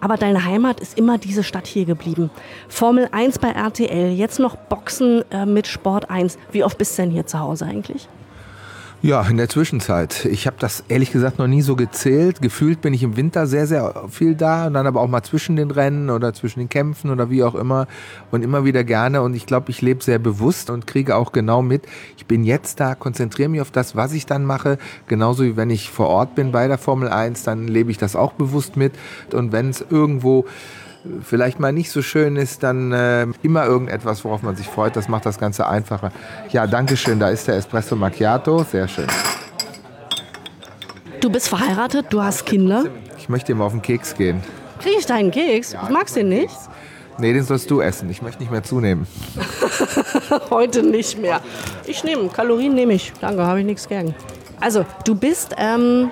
Aber 0.00 0.16
deine 0.16 0.44
Heimat 0.44 0.80
ist 0.80 0.96
immer 0.96 1.18
diese 1.18 1.42
Stadt 1.42 1.66
hier 1.66 1.84
geblieben. 1.84 2.30
Formel 2.68 3.08
1 3.10 3.40
bei 3.40 3.48
RTL, 3.48 4.12
jetzt 4.12 4.38
noch 4.38 4.56
Boxen 4.56 5.24
äh, 5.30 5.44
mit 5.44 5.66
Sport 5.66 6.08
1. 6.08 6.38
Wie 6.52 6.62
oft 6.62 6.78
bist 6.78 6.96
du 6.96 7.02
denn 7.02 7.10
hier 7.10 7.26
zu 7.26 7.40
Hause 7.40 7.66
eigentlich? 7.66 8.08
Ja, 9.00 9.22
in 9.22 9.36
der 9.36 9.48
Zwischenzeit. 9.48 10.24
Ich 10.24 10.48
habe 10.48 10.56
das 10.58 10.82
ehrlich 10.88 11.12
gesagt 11.12 11.38
noch 11.38 11.46
nie 11.46 11.62
so 11.62 11.76
gezählt. 11.76 12.42
Gefühlt 12.42 12.80
bin 12.80 12.92
ich 12.92 13.04
im 13.04 13.16
Winter 13.16 13.46
sehr, 13.46 13.68
sehr 13.68 13.94
viel 14.10 14.34
da 14.34 14.66
und 14.66 14.74
dann 14.74 14.88
aber 14.88 15.00
auch 15.00 15.06
mal 15.06 15.22
zwischen 15.22 15.54
den 15.54 15.70
Rennen 15.70 16.10
oder 16.10 16.34
zwischen 16.34 16.58
den 16.58 16.68
Kämpfen 16.68 17.12
oder 17.12 17.30
wie 17.30 17.44
auch 17.44 17.54
immer 17.54 17.86
und 18.32 18.42
immer 18.42 18.64
wieder 18.64 18.82
gerne. 18.82 19.22
Und 19.22 19.34
ich 19.34 19.46
glaube, 19.46 19.70
ich 19.70 19.82
lebe 19.82 20.02
sehr 20.02 20.18
bewusst 20.18 20.68
und 20.68 20.88
kriege 20.88 21.14
auch 21.14 21.30
genau 21.30 21.62
mit. 21.62 21.86
Ich 22.16 22.26
bin 22.26 22.42
jetzt 22.42 22.80
da, 22.80 22.96
konzentriere 22.96 23.48
mich 23.48 23.60
auf 23.60 23.70
das, 23.70 23.94
was 23.94 24.12
ich 24.12 24.26
dann 24.26 24.44
mache. 24.44 24.78
Genauso 25.06 25.44
wie 25.44 25.56
wenn 25.56 25.70
ich 25.70 25.90
vor 25.90 26.08
Ort 26.08 26.34
bin 26.34 26.50
bei 26.50 26.66
der 26.66 26.78
Formel 26.78 27.08
1, 27.08 27.44
dann 27.44 27.68
lebe 27.68 27.92
ich 27.92 27.98
das 27.98 28.16
auch 28.16 28.32
bewusst 28.32 28.76
mit. 28.76 28.94
Und 29.32 29.52
wenn 29.52 29.70
es 29.70 29.84
irgendwo 29.88 30.44
vielleicht 31.22 31.60
mal 31.60 31.72
nicht 31.72 31.90
so 31.90 32.02
schön 32.02 32.36
ist, 32.36 32.62
dann 32.62 32.92
äh, 32.92 33.26
immer 33.42 33.64
irgendetwas, 33.66 34.24
worauf 34.24 34.42
man 34.42 34.56
sich 34.56 34.66
freut. 34.66 34.96
Das 34.96 35.08
macht 35.08 35.26
das 35.26 35.38
Ganze 35.38 35.66
einfacher. 35.66 36.12
Ja, 36.50 36.66
danke 36.66 36.96
schön. 36.96 37.18
Da 37.18 37.28
ist 37.28 37.48
der 37.48 37.56
Espresso 37.56 37.96
Macchiato. 37.96 38.64
Sehr 38.64 38.88
schön. 38.88 39.06
Du 41.20 41.30
bist 41.30 41.48
verheiratet, 41.48 42.06
du 42.10 42.22
hast 42.22 42.46
Kinder. 42.46 42.84
Ich 43.18 43.28
möchte 43.28 43.52
ihm 43.52 43.60
auf 43.60 43.72
den 43.72 43.82
Keks 43.82 44.14
gehen. 44.14 44.40
Kriege 44.80 44.96
ich 44.98 45.06
deinen 45.06 45.30
Keks? 45.30 45.72
Ja, 45.72 45.88
Magst 45.90 46.14
du 46.14 46.20
den 46.20 46.28
nicht? 46.28 46.54
Nee, 47.18 47.32
den 47.32 47.42
sollst 47.42 47.68
du 47.70 47.80
essen. 47.80 48.08
Ich 48.10 48.22
möchte 48.22 48.40
nicht 48.40 48.52
mehr 48.52 48.62
zunehmen. 48.62 49.08
Heute 50.50 50.84
nicht 50.84 51.18
mehr. 51.18 51.40
Ich 51.84 52.04
nehme, 52.04 52.28
Kalorien 52.28 52.74
nehme 52.74 52.94
ich. 52.94 53.12
Danke, 53.20 53.44
habe 53.44 53.58
ich 53.60 53.66
nichts 53.66 53.88
gern. 53.88 54.14
Also, 54.60 54.84
du 55.04 55.16
bist 55.16 55.54
ähm, 55.58 56.10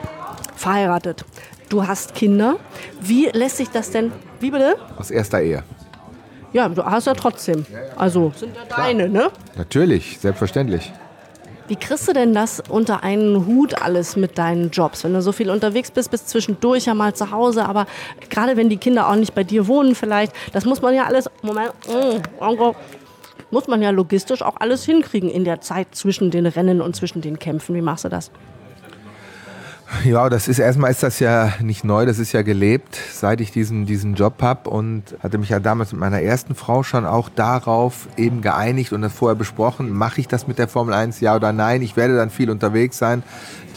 verheiratet. 0.57 1.25
Du 1.69 1.87
hast 1.87 2.15
Kinder. 2.15 2.57
Wie 3.01 3.27
lässt 3.27 3.57
sich 3.57 3.71
das 3.71 3.91
denn 3.91 4.13
wie 4.41 4.51
bitte? 4.51 4.77
Aus 4.99 5.11
erster 5.11 5.41
Ehe. 5.41 5.63
Ja, 6.53 6.69
du 6.69 6.85
hast 6.85 7.07
ja 7.07 7.15
trotzdem. 7.15 7.67
Also 7.97 8.33
sind 8.37 8.55
ja 8.55 8.63
deine, 8.65 9.09
ne? 9.09 9.31
Natürlich, 9.57 10.19
selbstverständlich. 10.21 10.93
Wie 11.69 11.75
kriegst 11.75 12.07
du 12.07 12.13
denn 12.13 12.33
das 12.33 12.63
unter 12.69 13.03
einen 13.03 13.47
Hut 13.47 13.83
alles 13.83 14.15
mit 14.15 14.39
deinen 14.39 14.71
Jobs? 14.71 15.03
Wenn 15.03 15.15
du 15.15 15.21
so 15.21 15.33
viel 15.33 15.51
unterwegs 15.51 15.91
bist, 15.91 16.13
bist 16.13 16.29
zwischendurch 16.29 16.87
ja 16.87 16.95
mal 16.95 17.15
zu 17.15 17.33
Hause, 17.33 17.65
aber 17.65 17.87
gerade 18.31 18.57
wenn 18.57 18.69
die 18.69 18.77
Kinder 18.77 19.09
auch 19.09 19.17
nicht 19.17 19.35
bei 19.35 19.43
dir 19.43 19.67
wohnen 19.67 19.97
vielleicht, 19.97 20.33
das 20.53 20.65
muss 20.65 20.81
man 20.81 20.95
ja 20.95 21.05
alles, 21.05 21.29
Moment, 21.43 21.73
mm, 21.89 22.23
muss 23.51 23.67
man 23.67 23.83
ja 23.83 23.91
logistisch 23.91 24.43
auch 24.43 24.57
alles 24.61 24.85
hinkriegen 24.85 25.29
in 25.29 25.45
der 25.45 25.61
Zeit 25.61 25.89
zwischen 25.93 26.31
den 26.31 26.47
Rennen 26.47 26.81
und 26.81 26.95
zwischen 26.95 27.21
den 27.21 27.41
Kämpfen. 27.41 27.75
Wie 27.75 27.83
machst 27.83 28.05
du 28.05 28.09
das? 28.09 28.31
Ja, 30.05 30.29
das 30.29 30.49
ist 30.49 30.59
erstmal 30.59 30.91
ist 30.91 31.03
das 31.03 31.21
ja 31.21 31.53
nicht 31.61 31.85
neu, 31.85 32.07
das 32.07 32.19
ist 32.19 32.33
ja 32.33 32.43
gelebt, 32.43 32.99
seit 33.13 33.41
ich 33.41 33.53
diesen, 33.53 33.87
diesen 33.87 34.15
Job 34.15 34.43
habe 34.43 34.69
und 34.69 35.17
hatte 35.23 35.39
mich 35.39 35.49
ja 35.49 35.61
damals 35.61 35.93
mit 35.93 36.01
meiner 36.01 36.21
ersten 36.21 36.57
Frau 36.57 36.83
schon 36.83 37.07
auch 37.07 37.29
darauf 37.29 38.09
eben 38.17 38.43
geeinigt 38.43 38.93
und 38.93 39.03
das 39.03 39.13
vorher 39.13 39.37
besprochen, 39.37 39.91
mache 39.91 40.21
ich 40.21 40.27
das 40.27 40.49
mit 40.49 40.59
der 40.59 40.67
Formel 40.67 40.93
1, 40.93 41.21
ja 41.21 41.37
oder 41.37 41.53
nein, 41.53 41.83
ich 41.83 41.97
werde 41.97 42.17
dann 42.17 42.31
viel 42.31 42.51
unterwegs 42.51 42.99
sein. 42.99 43.23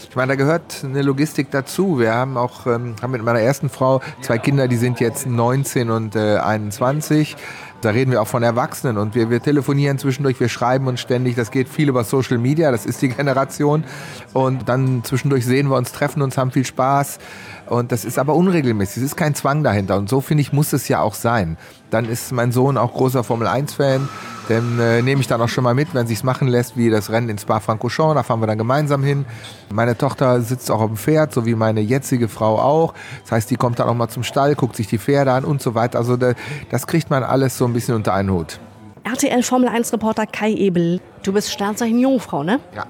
Ich 0.08 0.16
meine, 0.16 0.32
da 0.32 0.34
gehört 0.34 0.82
eine 0.82 1.02
Logistik 1.02 1.52
dazu. 1.52 2.00
Wir 2.00 2.12
haben 2.12 2.36
auch 2.36 2.66
ähm, 2.66 2.96
haben 3.00 3.12
mit 3.12 3.22
meiner 3.22 3.38
ersten 3.38 3.68
Frau 3.68 4.00
zwei 4.22 4.38
Kinder, 4.38 4.66
die 4.66 4.76
sind 4.76 4.98
jetzt 4.98 5.24
19 5.24 5.88
und 5.88 6.16
äh, 6.16 6.38
21. 6.38 7.36
Da 7.80 7.90
reden 7.90 8.10
wir 8.10 8.20
auch 8.20 8.28
von 8.28 8.42
Erwachsenen 8.42 8.98
und 8.98 9.14
wir, 9.14 9.30
wir 9.30 9.40
telefonieren 9.42 9.98
zwischendurch, 9.98 10.38
wir 10.38 10.48
schreiben 10.48 10.86
uns 10.86 11.00
ständig. 11.00 11.34
Das 11.34 11.50
geht 11.50 11.68
viel 11.68 11.88
über 11.88 12.04
Social 12.04 12.38
Media, 12.38 12.70
das 12.70 12.86
ist 12.86 13.00
die 13.02 13.08
Generation. 13.16 13.84
Und 14.32 14.68
dann 14.68 15.02
zwischendurch 15.04 15.46
sehen 15.46 15.68
wir 15.68 15.76
uns, 15.76 15.92
treffen 15.92 16.22
uns, 16.22 16.36
haben 16.36 16.50
viel 16.50 16.66
Spaß. 16.66 17.18
Und 17.66 17.92
das 17.92 18.04
ist 18.04 18.18
aber 18.18 18.34
unregelmäßig. 18.34 18.98
Es 18.98 19.02
ist 19.10 19.16
kein 19.16 19.34
Zwang 19.34 19.62
dahinter. 19.62 19.96
Und 19.96 20.08
so 20.08 20.20
finde 20.20 20.42
ich, 20.42 20.52
muss 20.52 20.72
es 20.72 20.88
ja 20.88 21.00
auch 21.00 21.14
sein. 21.14 21.56
Dann 21.90 22.04
ist 22.04 22.32
mein 22.32 22.52
Sohn 22.52 22.76
auch 22.76 22.92
großer 22.92 23.24
Formel 23.24 23.48
1-Fan. 23.48 24.08
Den 24.50 24.80
äh, 24.80 25.00
nehme 25.00 25.20
ich 25.20 25.28
dann 25.28 25.40
auch 25.40 25.48
schon 25.48 25.62
mal 25.62 25.74
mit, 25.74 25.94
wenn 25.94 26.08
sich's 26.08 26.24
machen 26.24 26.48
lässt, 26.48 26.76
wie 26.76 26.90
das 26.90 27.10
Rennen 27.10 27.28
in 27.28 27.38
Spa-Francorchamps. 27.38 28.14
Da 28.16 28.22
fahren 28.24 28.40
wir 28.40 28.48
dann 28.48 28.58
gemeinsam 28.58 29.04
hin. 29.04 29.24
Meine 29.72 29.96
Tochter 29.96 30.40
sitzt 30.42 30.70
auch 30.72 30.80
auf 30.80 30.88
dem 30.88 30.96
Pferd, 30.96 31.32
so 31.32 31.46
wie 31.46 31.54
meine 31.54 31.80
jetzige 31.80 32.28
Frau 32.28 32.58
auch. 32.58 32.92
Das 33.22 33.32
heißt, 33.32 33.50
die 33.50 33.56
kommt 33.56 33.78
dann 33.78 33.88
auch 33.88 33.94
mal 33.94 34.08
zum 34.08 34.24
Stall, 34.24 34.56
guckt 34.56 34.74
sich 34.74 34.88
die 34.88 34.98
Pferde 34.98 35.32
an 35.32 35.44
und 35.44 35.62
so 35.62 35.76
weiter. 35.76 35.98
Also 35.98 36.16
da, 36.16 36.32
das 36.68 36.88
kriegt 36.88 37.10
man 37.10 37.22
alles 37.22 37.56
so 37.56 37.64
ein 37.64 37.72
bisschen 37.72 37.94
unter 37.94 38.12
einen 38.12 38.30
Hut. 38.32 38.58
RTL 39.04 39.42
Formel 39.44 39.68
1 39.68 39.92
Reporter 39.92 40.26
Kai 40.26 40.50
Ebel. 40.50 41.00
Du 41.22 41.32
bist 41.32 41.52
Sternzeichen 41.52 42.00
Jungfrau, 42.00 42.42
ne? 42.42 42.58
Ja. 42.74 42.86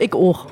Ich 0.00 0.12
auch. 0.12 0.48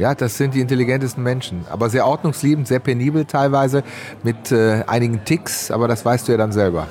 Ja, 0.00 0.14
das 0.14 0.38
sind 0.38 0.54
die 0.54 0.60
intelligentesten 0.60 1.22
Menschen. 1.22 1.66
Aber 1.68 1.90
sehr 1.90 2.06
ordnungsliebend, 2.06 2.66
sehr 2.66 2.78
penibel 2.78 3.26
teilweise, 3.26 3.82
mit 4.22 4.50
äh, 4.50 4.82
einigen 4.86 5.26
Ticks, 5.26 5.70
aber 5.70 5.88
das 5.88 6.06
weißt 6.06 6.26
du 6.26 6.32
ja 6.32 6.38
dann 6.38 6.52
selber. 6.52 6.86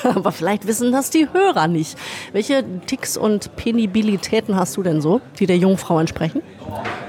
aber 0.14 0.32
vielleicht 0.32 0.66
wissen 0.66 0.92
das 0.92 1.10
die 1.10 1.28
Hörer 1.32 1.68
nicht. 1.68 1.98
Welche 2.32 2.64
Ticks 2.86 3.16
und 3.16 3.56
Penibilitäten 3.56 4.56
hast 4.56 4.76
du 4.76 4.82
denn 4.82 5.00
so, 5.00 5.20
die 5.38 5.46
der 5.46 5.58
Jungfrau 5.58 5.98
entsprechen? 5.98 6.42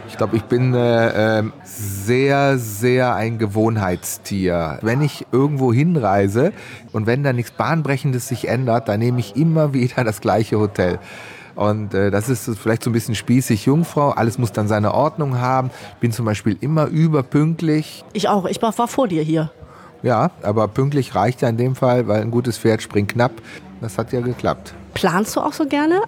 Ich 0.08 0.17
glaube, 0.17 0.36
ich 0.36 0.43
bin 0.43 0.76
äh, 0.76 1.39
äh, 1.39 1.43
sehr, 1.63 2.60
sehr 2.60 3.15
ein 3.15 3.39
Gewohnheitstier. 3.39 4.78
Wenn 4.84 5.02
ich 5.02 5.26
irgendwo 5.32 5.74
hinreise 5.74 6.54
und 6.91 7.08
wenn 7.08 7.24
da 7.24 7.34
nichts 7.34 7.52
Bahnbrechendes 7.52 8.28
sich 8.28 8.48
ändert, 8.48 8.89
dann 8.89 9.00
nehme 9.00 9.19
ich 9.19 9.36
immer 9.36 9.74
wieder 9.74 10.04
das 10.04 10.22
gleiche 10.22 10.60
Hotel. 10.60 11.00
Und 11.56 11.93
äh, 11.93 12.12
das 12.12 12.30
ist 12.30 12.50
vielleicht 12.58 12.84
so 12.84 12.89
ein 12.89 12.93
bisschen 12.93 13.15
spießig 13.15 13.65
Jungfrau. 13.65 14.12
Alles 14.12 14.38
muss 14.38 14.52
dann 14.52 14.67
seine 14.67 14.93
Ordnung 14.93 15.39
haben. 15.39 15.72
Bin 16.00 16.12
zum 16.12 16.26
Beispiel 16.26 16.58
immer 16.62 16.86
überpünktlich. 16.86 18.04
Ich 18.13 18.30
auch. 18.30 18.46
Ich 18.46 18.62
war, 18.62 18.78
war 18.78 18.88
vor 18.88 19.08
dir 19.08 19.24
hier. 19.24 19.52
Ja, 20.03 20.31
aber 20.43 20.67
pünktlich 20.67 21.15
reicht 21.15 21.41
ja 21.41 21.49
in 21.49 21.57
dem 21.57 21.75
Fall, 21.75 22.07
weil 22.07 22.21
ein 22.21 22.29
gutes 22.29 22.57
Pferd 22.57 22.81
springt 22.81 23.13
knapp. 23.13 23.31
Das 23.81 23.97
hat 23.97 24.13
ja 24.13 24.19
geklappt. 24.21 24.73
Planst 24.93 25.35
du 25.35 25.39
auch 25.39 25.53
so 25.53 25.65
gerne? 25.65 26.01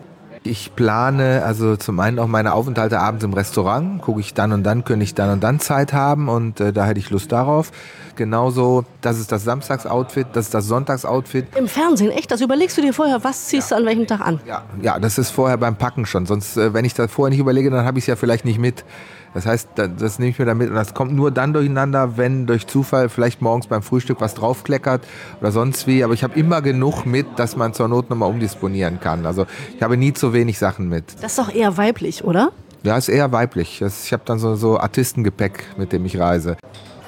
Ich 0.43 0.75
plane 0.75 1.41
also 1.43 1.75
zum 1.75 1.99
einen 1.99 2.19
auch 2.19 2.27
meine 2.27 2.53
Aufenthalte 2.53 2.99
abends 2.99 3.23
im 3.23 3.33
Restaurant. 3.33 4.01
Gucke 4.01 4.19
ich 4.19 4.35
dann 4.35 4.51
und 4.51 4.63
dann, 4.63 4.83
könnte 4.83 5.03
ich 5.03 5.15
dann 5.15 5.31
und 5.31 5.43
dann 5.43 5.59
Zeit 5.59 5.91
haben 5.91 6.29
und 6.29 6.59
äh, 6.59 6.71
da 6.71 6.85
hätte 6.85 6.99
ich 6.99 7.09
Lust 7.09 7.31
darauf. 7.31 7.71
Genauso, 8.15 8.85
das 9.01 9.19
ist 9.19 9.31
das 9.31 9.43
Samstagsoutfit, 9.43 10.27
das 10.33 10.45
ist 10.45 10.53
das 10.53 10.65
Sonntagsoutfit. 10.65 11.47
Im 11.57 11.67
Fernsehen, 11.67 12.11
echt? 12.11 12.31
Das 12.31 12.41
überlegst 12.41 12.77
du 12.77 12.81
dir 12.81 12.93
vorher, 12.93 13.23
was 13.23 13.47
ziehst 13.47 13.71
ja. 13.71 13.77
du 13.77 13.83
an 13.83 13.87
welchem 13.87 14.07
Tag 14.07 14.21
an? 14.21 14.39
Ja, 14.47 14.63
ja, 14.81 14.99
das 14.99 15.17
ist 15.17 15.31
vorher 15.31 15.57
beim 15.57 15.75
Packen 15.75 16.05
schon. 16.05 16.25
Sonst, 16.25 16.57
äh, 16.57 16.73
wenn 16.73 16.85
ich 16.85 16.93
das 16.93 17.11
vorher 17.11 17.29
nicht 17.29 17.39
überlege, 17.39 17.69
dann 17.69 17.85
habe 17.85 17.99
ich 17.99 18.03
es 18.03 18.07
ja 18.07 18.15
vielleicht 18.15 18.45
nicht 18.45 18.59
mit. 18.59 18.85
Das 19.33 19.45
heißt, 19.45 19.69
das 19.75 20.17
nehme 20.17 20.31
ich 20.31 20.39
mir 20.39 20.45
damit 20.45 20.69
und 20.69 20.75
das 20.75 20.93
kommt 20.93 21.11
nur 21.11 21.29
dann 21.29 21.51
durcheinander, 21.51 22.15
wenn 22.15 22.45
durch 22.45 22.67
Zufall 22.67 23.09
vielleicht 23.09 23.41
morgens 23.41 23.67
beim 23.67 23.81
Frühstück 23.81 24.21
was 24.21 24.33
draufkleckert 24.33 25.05
oder 25.41 25.51
sonst 25.51 25.87
wie. 25.87 26.05
Aber 26.05 26.13
ich 26.13 26.23
habe 26.23 26.39
immer 26.39 26.61
genug 26.61 27.05
mit, 27.05 27.27
dass 27.35 27.57
man 27.57 27.73
zur 27.73 27.89
Not 27.89 28.09
nochmal 28.09 28.29
umdisponieren 28.29 29.01
kann. 29.01 29.25
Also 29.25 29.45
ich 29.75 29.83
habe 29.83 29.97
nie 29.97 30.13
zu 30.13 30.31
wenig 30.31 30.57
Sachen 30.57 30.87
mit. 30.87 31.21
Das 31.21 31.37
ist 31.37 31.39
doch 31.39 31.53
eher 31.53 31.75
weiblich, 31.75 32.23
oder? 32.23 32.53
Ja, 32.83 32.95
ist 32.95 33.09
eher 33.09 33.33
weiblich. 33.33 33.81
Ich 33.81 34.13
habe 34.13 34.23
dann 34.25 34.39
so, 34.39 34.55
so 34.55 34.79
Artistengepäck, 34.79 35.65
mit 35.75 35.91
dem 35.91 36.05
ich 36.05 36.17
reise. 36.17 36.55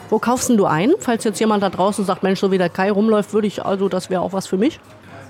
Wo 0.10 0.20
kaufst 0.20 0.50
du 0.50 0.66
ein? 0.66 0.92
Falls 1.00 1.24
jetzt 1.24 1.40
jemand 1.40 1.64
da 1.64 1.70
draußen 1.70 2.06
sagt, 2.06 2.24
Mensch, 2.24 2.40
so 2.40 2.52
wie 2.52 2.58
der 2.58 2.70
Kai 2.70 2.92
rumläuft, 2.92 3.34
würde 3.34 3.48
ich, 3.48 3.66
also 3.66 3.90
das 3.90 4.10
wäre 4.10 4.22
auch 4.22 4.34
was 4.34 4.48
für 4.48 4.58
mich. 4.58 4.80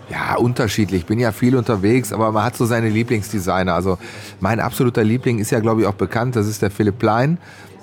Ja, 0.09 0.37
unterschiedlich. 0.37 1.01
Ich 1.01 1.05
bin 1.05 1.19
ja 1.19 1.31
viel 1.31 1.55
unterwegs, 1.55 2.13
aber 2.13 2.31
man 2.31 2.43
hat 2.43 2.55
so 2.55 2.65
seine 2.65 2.89
Lieblingsdesigner. 2.89 3.73
Also 3.73 3.97
mein 4.39 4.59
absoluter 4.59 5.03
Liebling 5.03 5.39
ist 5.39 5.51
ja, 5.51 5.59
glaube 5.59 5.81
ich, 5.81 5.87
auch 5.87 5.95
bekannt. 5.95 6.35
Das 6.35 6.47
ist 6.47 6.61
der 6.61 6.71
Philipp 6.71 6.97
Plein, 6.97 7.39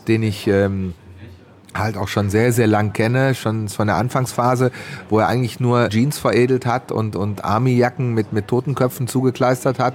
den 0.08 0.22
ich 0.22 0.46
ähm, 0.46 0.94
halt 1.74 1.98
auch 1.98 2.08
schon 2.08 2.30
sehr, 2.30 2.52
sehr 2.52 2.66
lang 2.66 2.92
kenne, 2.92 3.34
schon 3.34 3.68
von 3.68 3.88
der 3.88 3.96
Anfangsphase, 3.96 4.70
wo 5.10 5.18
er 5.18 5.28
eigentlich 5.28 5.60
nur 5.60 5.88
Jeans 5.90 6.18
veredelt 6.18 6.64
hat 6.64 6.92
und, 6.92 7.16
und 7.16 7.44
Army-Jacken 7.44 8.14
mit, 8.14 8.32
mit 8.32 8.48
Totenköpfen 8.48 9.06
zugekleistert 9.06 9.78
hat. 9.78 9.94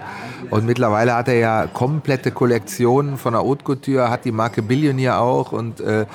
Und 0.52 0.66
mittlerweile 0.66 1.16
hat 1.16 1.30
er 1.30 1.40
ja 1.40 1.68
komplette 1.68 2.32
Kollektionen 2.32 3.18
von 3.18 3.34
der 3.34 3.42
Haute 3.42 3.64
Couture, 3.64 4.10
hat 4.10 4.26
die 4.26 4.32
Marke 4.32 4.62
Billionaire 4.62 5.20
auch 5.20 5.52
und 5.52 5.80
äh, 5.80 6.06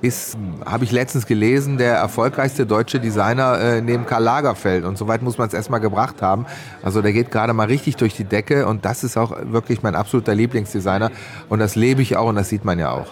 ist, 0.00 0.36
habe 0.64 0.84
ich 0.84 0.92
letztens 0.92 1.26
gelesen, 1.26 1.78
der 1.78 1.94
erfolgreichste 1.94 2.66
deutsche 2.66 3.00
Designer 3.00 3.58
äh, 3.58 3.80
neben 3.80 4.06
Karl 4.06 4.22
Lagerfeld. 4.22 4.84
Und 4.84 4.96
soweit 4.96 5.22
muss 5.22 5.38
man 5.38 5.48
es 5.48 5.54
erstmal 5.54 5.80
gebracht 5.80 6.22
haben. 6.22 6.46
Also 6.82 7.02
der 7.02 7.12
geht 7.12 7.30
gerade 7.30 7.52
mal 7.52 7.66
richtig 7.66 7.96
durch 7.96 8.14
die 8.14 8.24
Decke 8.24 8.66
und 8.66 8.84
das 8.84 9.04
ist 9.04 9.16
auch 9.16 9.32
wirklich 9.42 9.82
mein 9.82 9.94
absoluter 9.94 10.34
Lieblingsdesigner. 10.34 11.10
Und 11.48 11.58
das 11.58 11.76
lebe 11.76 12.02
ich 12.02 12.16
auch 12.16 12.28
und 12.28 12.36
das 12.36 12.48
sieht 12.48 12.64
man 12.64 12.78
ja 12.78 12.92
auch. 12.92 13.06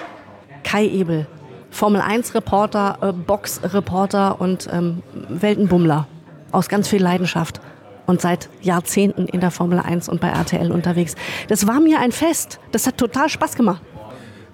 Kai 0.64 0.86
Ebel, 0.86 1.26
Formel 1.70 2.00
1 2.00 2.34
Reporter, 2.34 2.98
äh, 3.00 3.12
Box 3.12 3.60
Reporter 3.62 4.40
und 4.40 4.68
ähm, 4.72 5.02
Weltenbummler 5.28 6.06
aus 6.52 6.68
ganz 6.68 6.88
viel 6.88 7.02
Leidenschaft 7.02 7.60
und 8.06 8.20
seit 8.20 8.48
Jahrzehnten 8.62 9.26
in 9.26 9.40
der 9.40 9.50
Formel 9.50 9.80
1 9.80 10.08
und 10.08 10.20
bei 10.20 10.28
RTL 10.28 10.70
unterwegs. 10.70 11.14
Das 11.48 11.66
war 11.66 11.80
mir 11.80 12.00
ein 12.00 12.12
Fest. 12.12 12.60
Das 12.72 12.86
hat 12.86 12.96
total 12.96 13.28
Spaß 13.28 13.56
gemacht. 13.56 13.82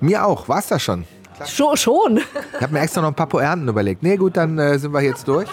Mir 0.00 0.24
auch. 0.26 0.48
War's 0.48 0.68
das 0.68 0.82
schon? 0.82 1.04
Schon. 1.46 1.76
schon. 1.76 2.16
Ich 2.18 2.60
habe 2.60 2.72
mir 2.72 2.80
extra 2.80 3.00
noch 3.00 3.08
ein 3.08 3.14
paar 3.14 3.28
Poernten 3.28 3.68
überlegt. 3.68 4.02
Nee, 4.02 4.16
gut, 4.16 4.36
dann 4.36 4.58
äh, 4.58 4.78
sind 4.78 4.92
wir 4.92 5.00
jetzt 5.02 5.26
durch. 5.28 5.48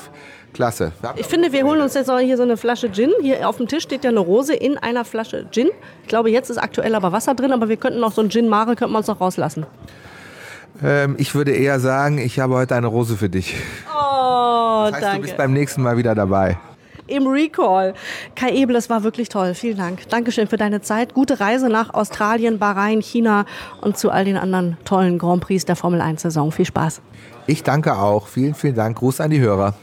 Klasse. 0.54 0.92
Ich 1.16 1.28
finde, 1.28 1.52
wir 1.52 1.64
holen 1.64 1.80
uns 1.80 1.94
jetzt 1.94 2.10
auch 2.10 2.18
hier 2.18 2.36
so 2.36 2.42
eine 2.44 2.58
Flasche 2.58 2.92
Gin. 2.92 3.12
Hier 3.22 3.48
auf 3.48 3.58
dem 3.58 3.68
Tisch 3.68 3.84
steht 3.84 4.04
ja 4.04 4.10
eine 4.10 4.20
Rose 4.20 4.54
in 4.56 4.78
einer 4.78 5.06
Flasche 5.06 5.46
Gin. 5.52 5.70
Ich 6.02 6.08
glaube, 6.08 6.32
jetzt 6.32 6.50
ist 6.50 6.58
aktuell 6.58 6.96
aber 6.96 7.12
Wasser 7.12 7.36
drin, 7.36 7.52
aber 7.52 7.70
wir 7.70 7.78
könnten 7.78 8.00
noch 8.00 8.12
so 8.12 8.22
ein 8.22 8.30
Gin 8.32 8.48
Mare, 8.50 8.76
könnten 8.76 8.94
wir 8.94 8.98
uns 8.98 9.08
noch 9.08 9.22
rauslassen. 9.22 9.66
Ähm, 10.84 11.16
ich 11.20 11.36
würde 11.36 11.52
eher 11.52 11.80
sagen, 11.80 12.18
ich 12.18 12.40
habe 12.40 12.56
heute 12.56 12.76
eine 12.76 12.88
Rose 12.88 13.16
für 13.18 13.30
dich. 13.30 13.56
Oh, 13.94 14.86
Das 14.86 14.94
heißt, 14.94 15.04
danke. 15.04 15.16
du 15.18 15.22
bist 15.24 15.38
beim 15.38 15.54
nächsten 15.54 15.84
Mal 15.84 15.98
wieder 15.98 16.16
dabei. 16.16 16.58
Im 17.10 17.28
Recall. 17.28 17.94
Kai 18.36 18.52
Ebel, 18.52 18.76
es 18.76 18.90
war 18.90 19.04
wirklich 19.04 19.30
toll. 19.30 19.54
Vielen 19.54 19.78
Dank. 19.78 20.08
Dankeschön 20.10 20.48
für 20.48 20.58
deine 20.58 20.82
Zeit. 20.82 21.14
Gute 21.14 21.40
Reise 21.40 21.70
nach 21.70 21.94
Australien, 21.94 22.60
Bahrain, 22.60 23.02
China 23.02 23.46
und 23.82 23.98
zu 23.98 24.12
all 24.12 24.26
den 24.26 24.38
anderen 24.38 24.78
tollen 24.86 25.18
Grand 25.18 25.42
Prix 25.42 25.66
der 25.66 25.76
Formel 25.76 26.02
1-Saison. 26.02 26.52
Viel 26.52 26.66
Spaß. 26.66 27.02
Ich 27.48 27.64
danke 27.64 27.98
auch. 27.98 28.28
Vielen, 28.28 28.54
vielen 28.54 28.76
Dank. 28.76 28.98
Gruß 28.98 29.22
an 29.22 29.32
die 29.32 29.40
Hörer. 29.40 29.74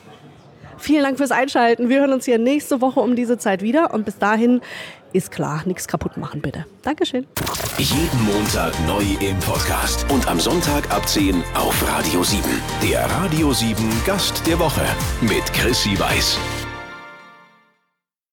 Vielen 0.79 1.03
Dank 1.03 1.17
fürs 1.17 1.31
Einschalten. 1.31 1.89
Wir 1.89 2.01
hören 2.01 2.13
uns 2.13 2.27
hier 2.27 2.39
nächste 2.39 2.81
Woche 2.81 3.01
um 3.01 3.17
diese 3.17 3.39
Zeit 3.39 3.63
wieder. 3.63 3.95
Und 3.95 4.05
bis 4.05 4.19
dahin 4.19 4.61
ist 5.13 5.31
klar, 5.31 5.63
nichts 5.65 5.89
kaputt 5.89 6.17
machen, 6.17 6.43
bitte. 6.43 6.67
Dankeschön. 6.83 7.27
Jeden 7.79 8.25
Montag 8.25 8.73
neu 8.87 9.03
im 9.27 9.39
Podcast 9.41 10.07
und 10.11 10.29
am 10.29 10.39
Sonntag 10.39 10.91
ab 10.93 11.09
10 11.09 11.43
auf 11.55 11.97
Radio 11.97 12.23
7. 12.23 12.43
Der 12.83 13.11
Radio 13.11 13.53
7 13.53 13.77
Gast 14.05 14.47
der 14.47 14.59
Woche 14.59 14.83
mit 15.23 15.45
Chrissy 15.55 15.99
Weiß. 15.99 16.39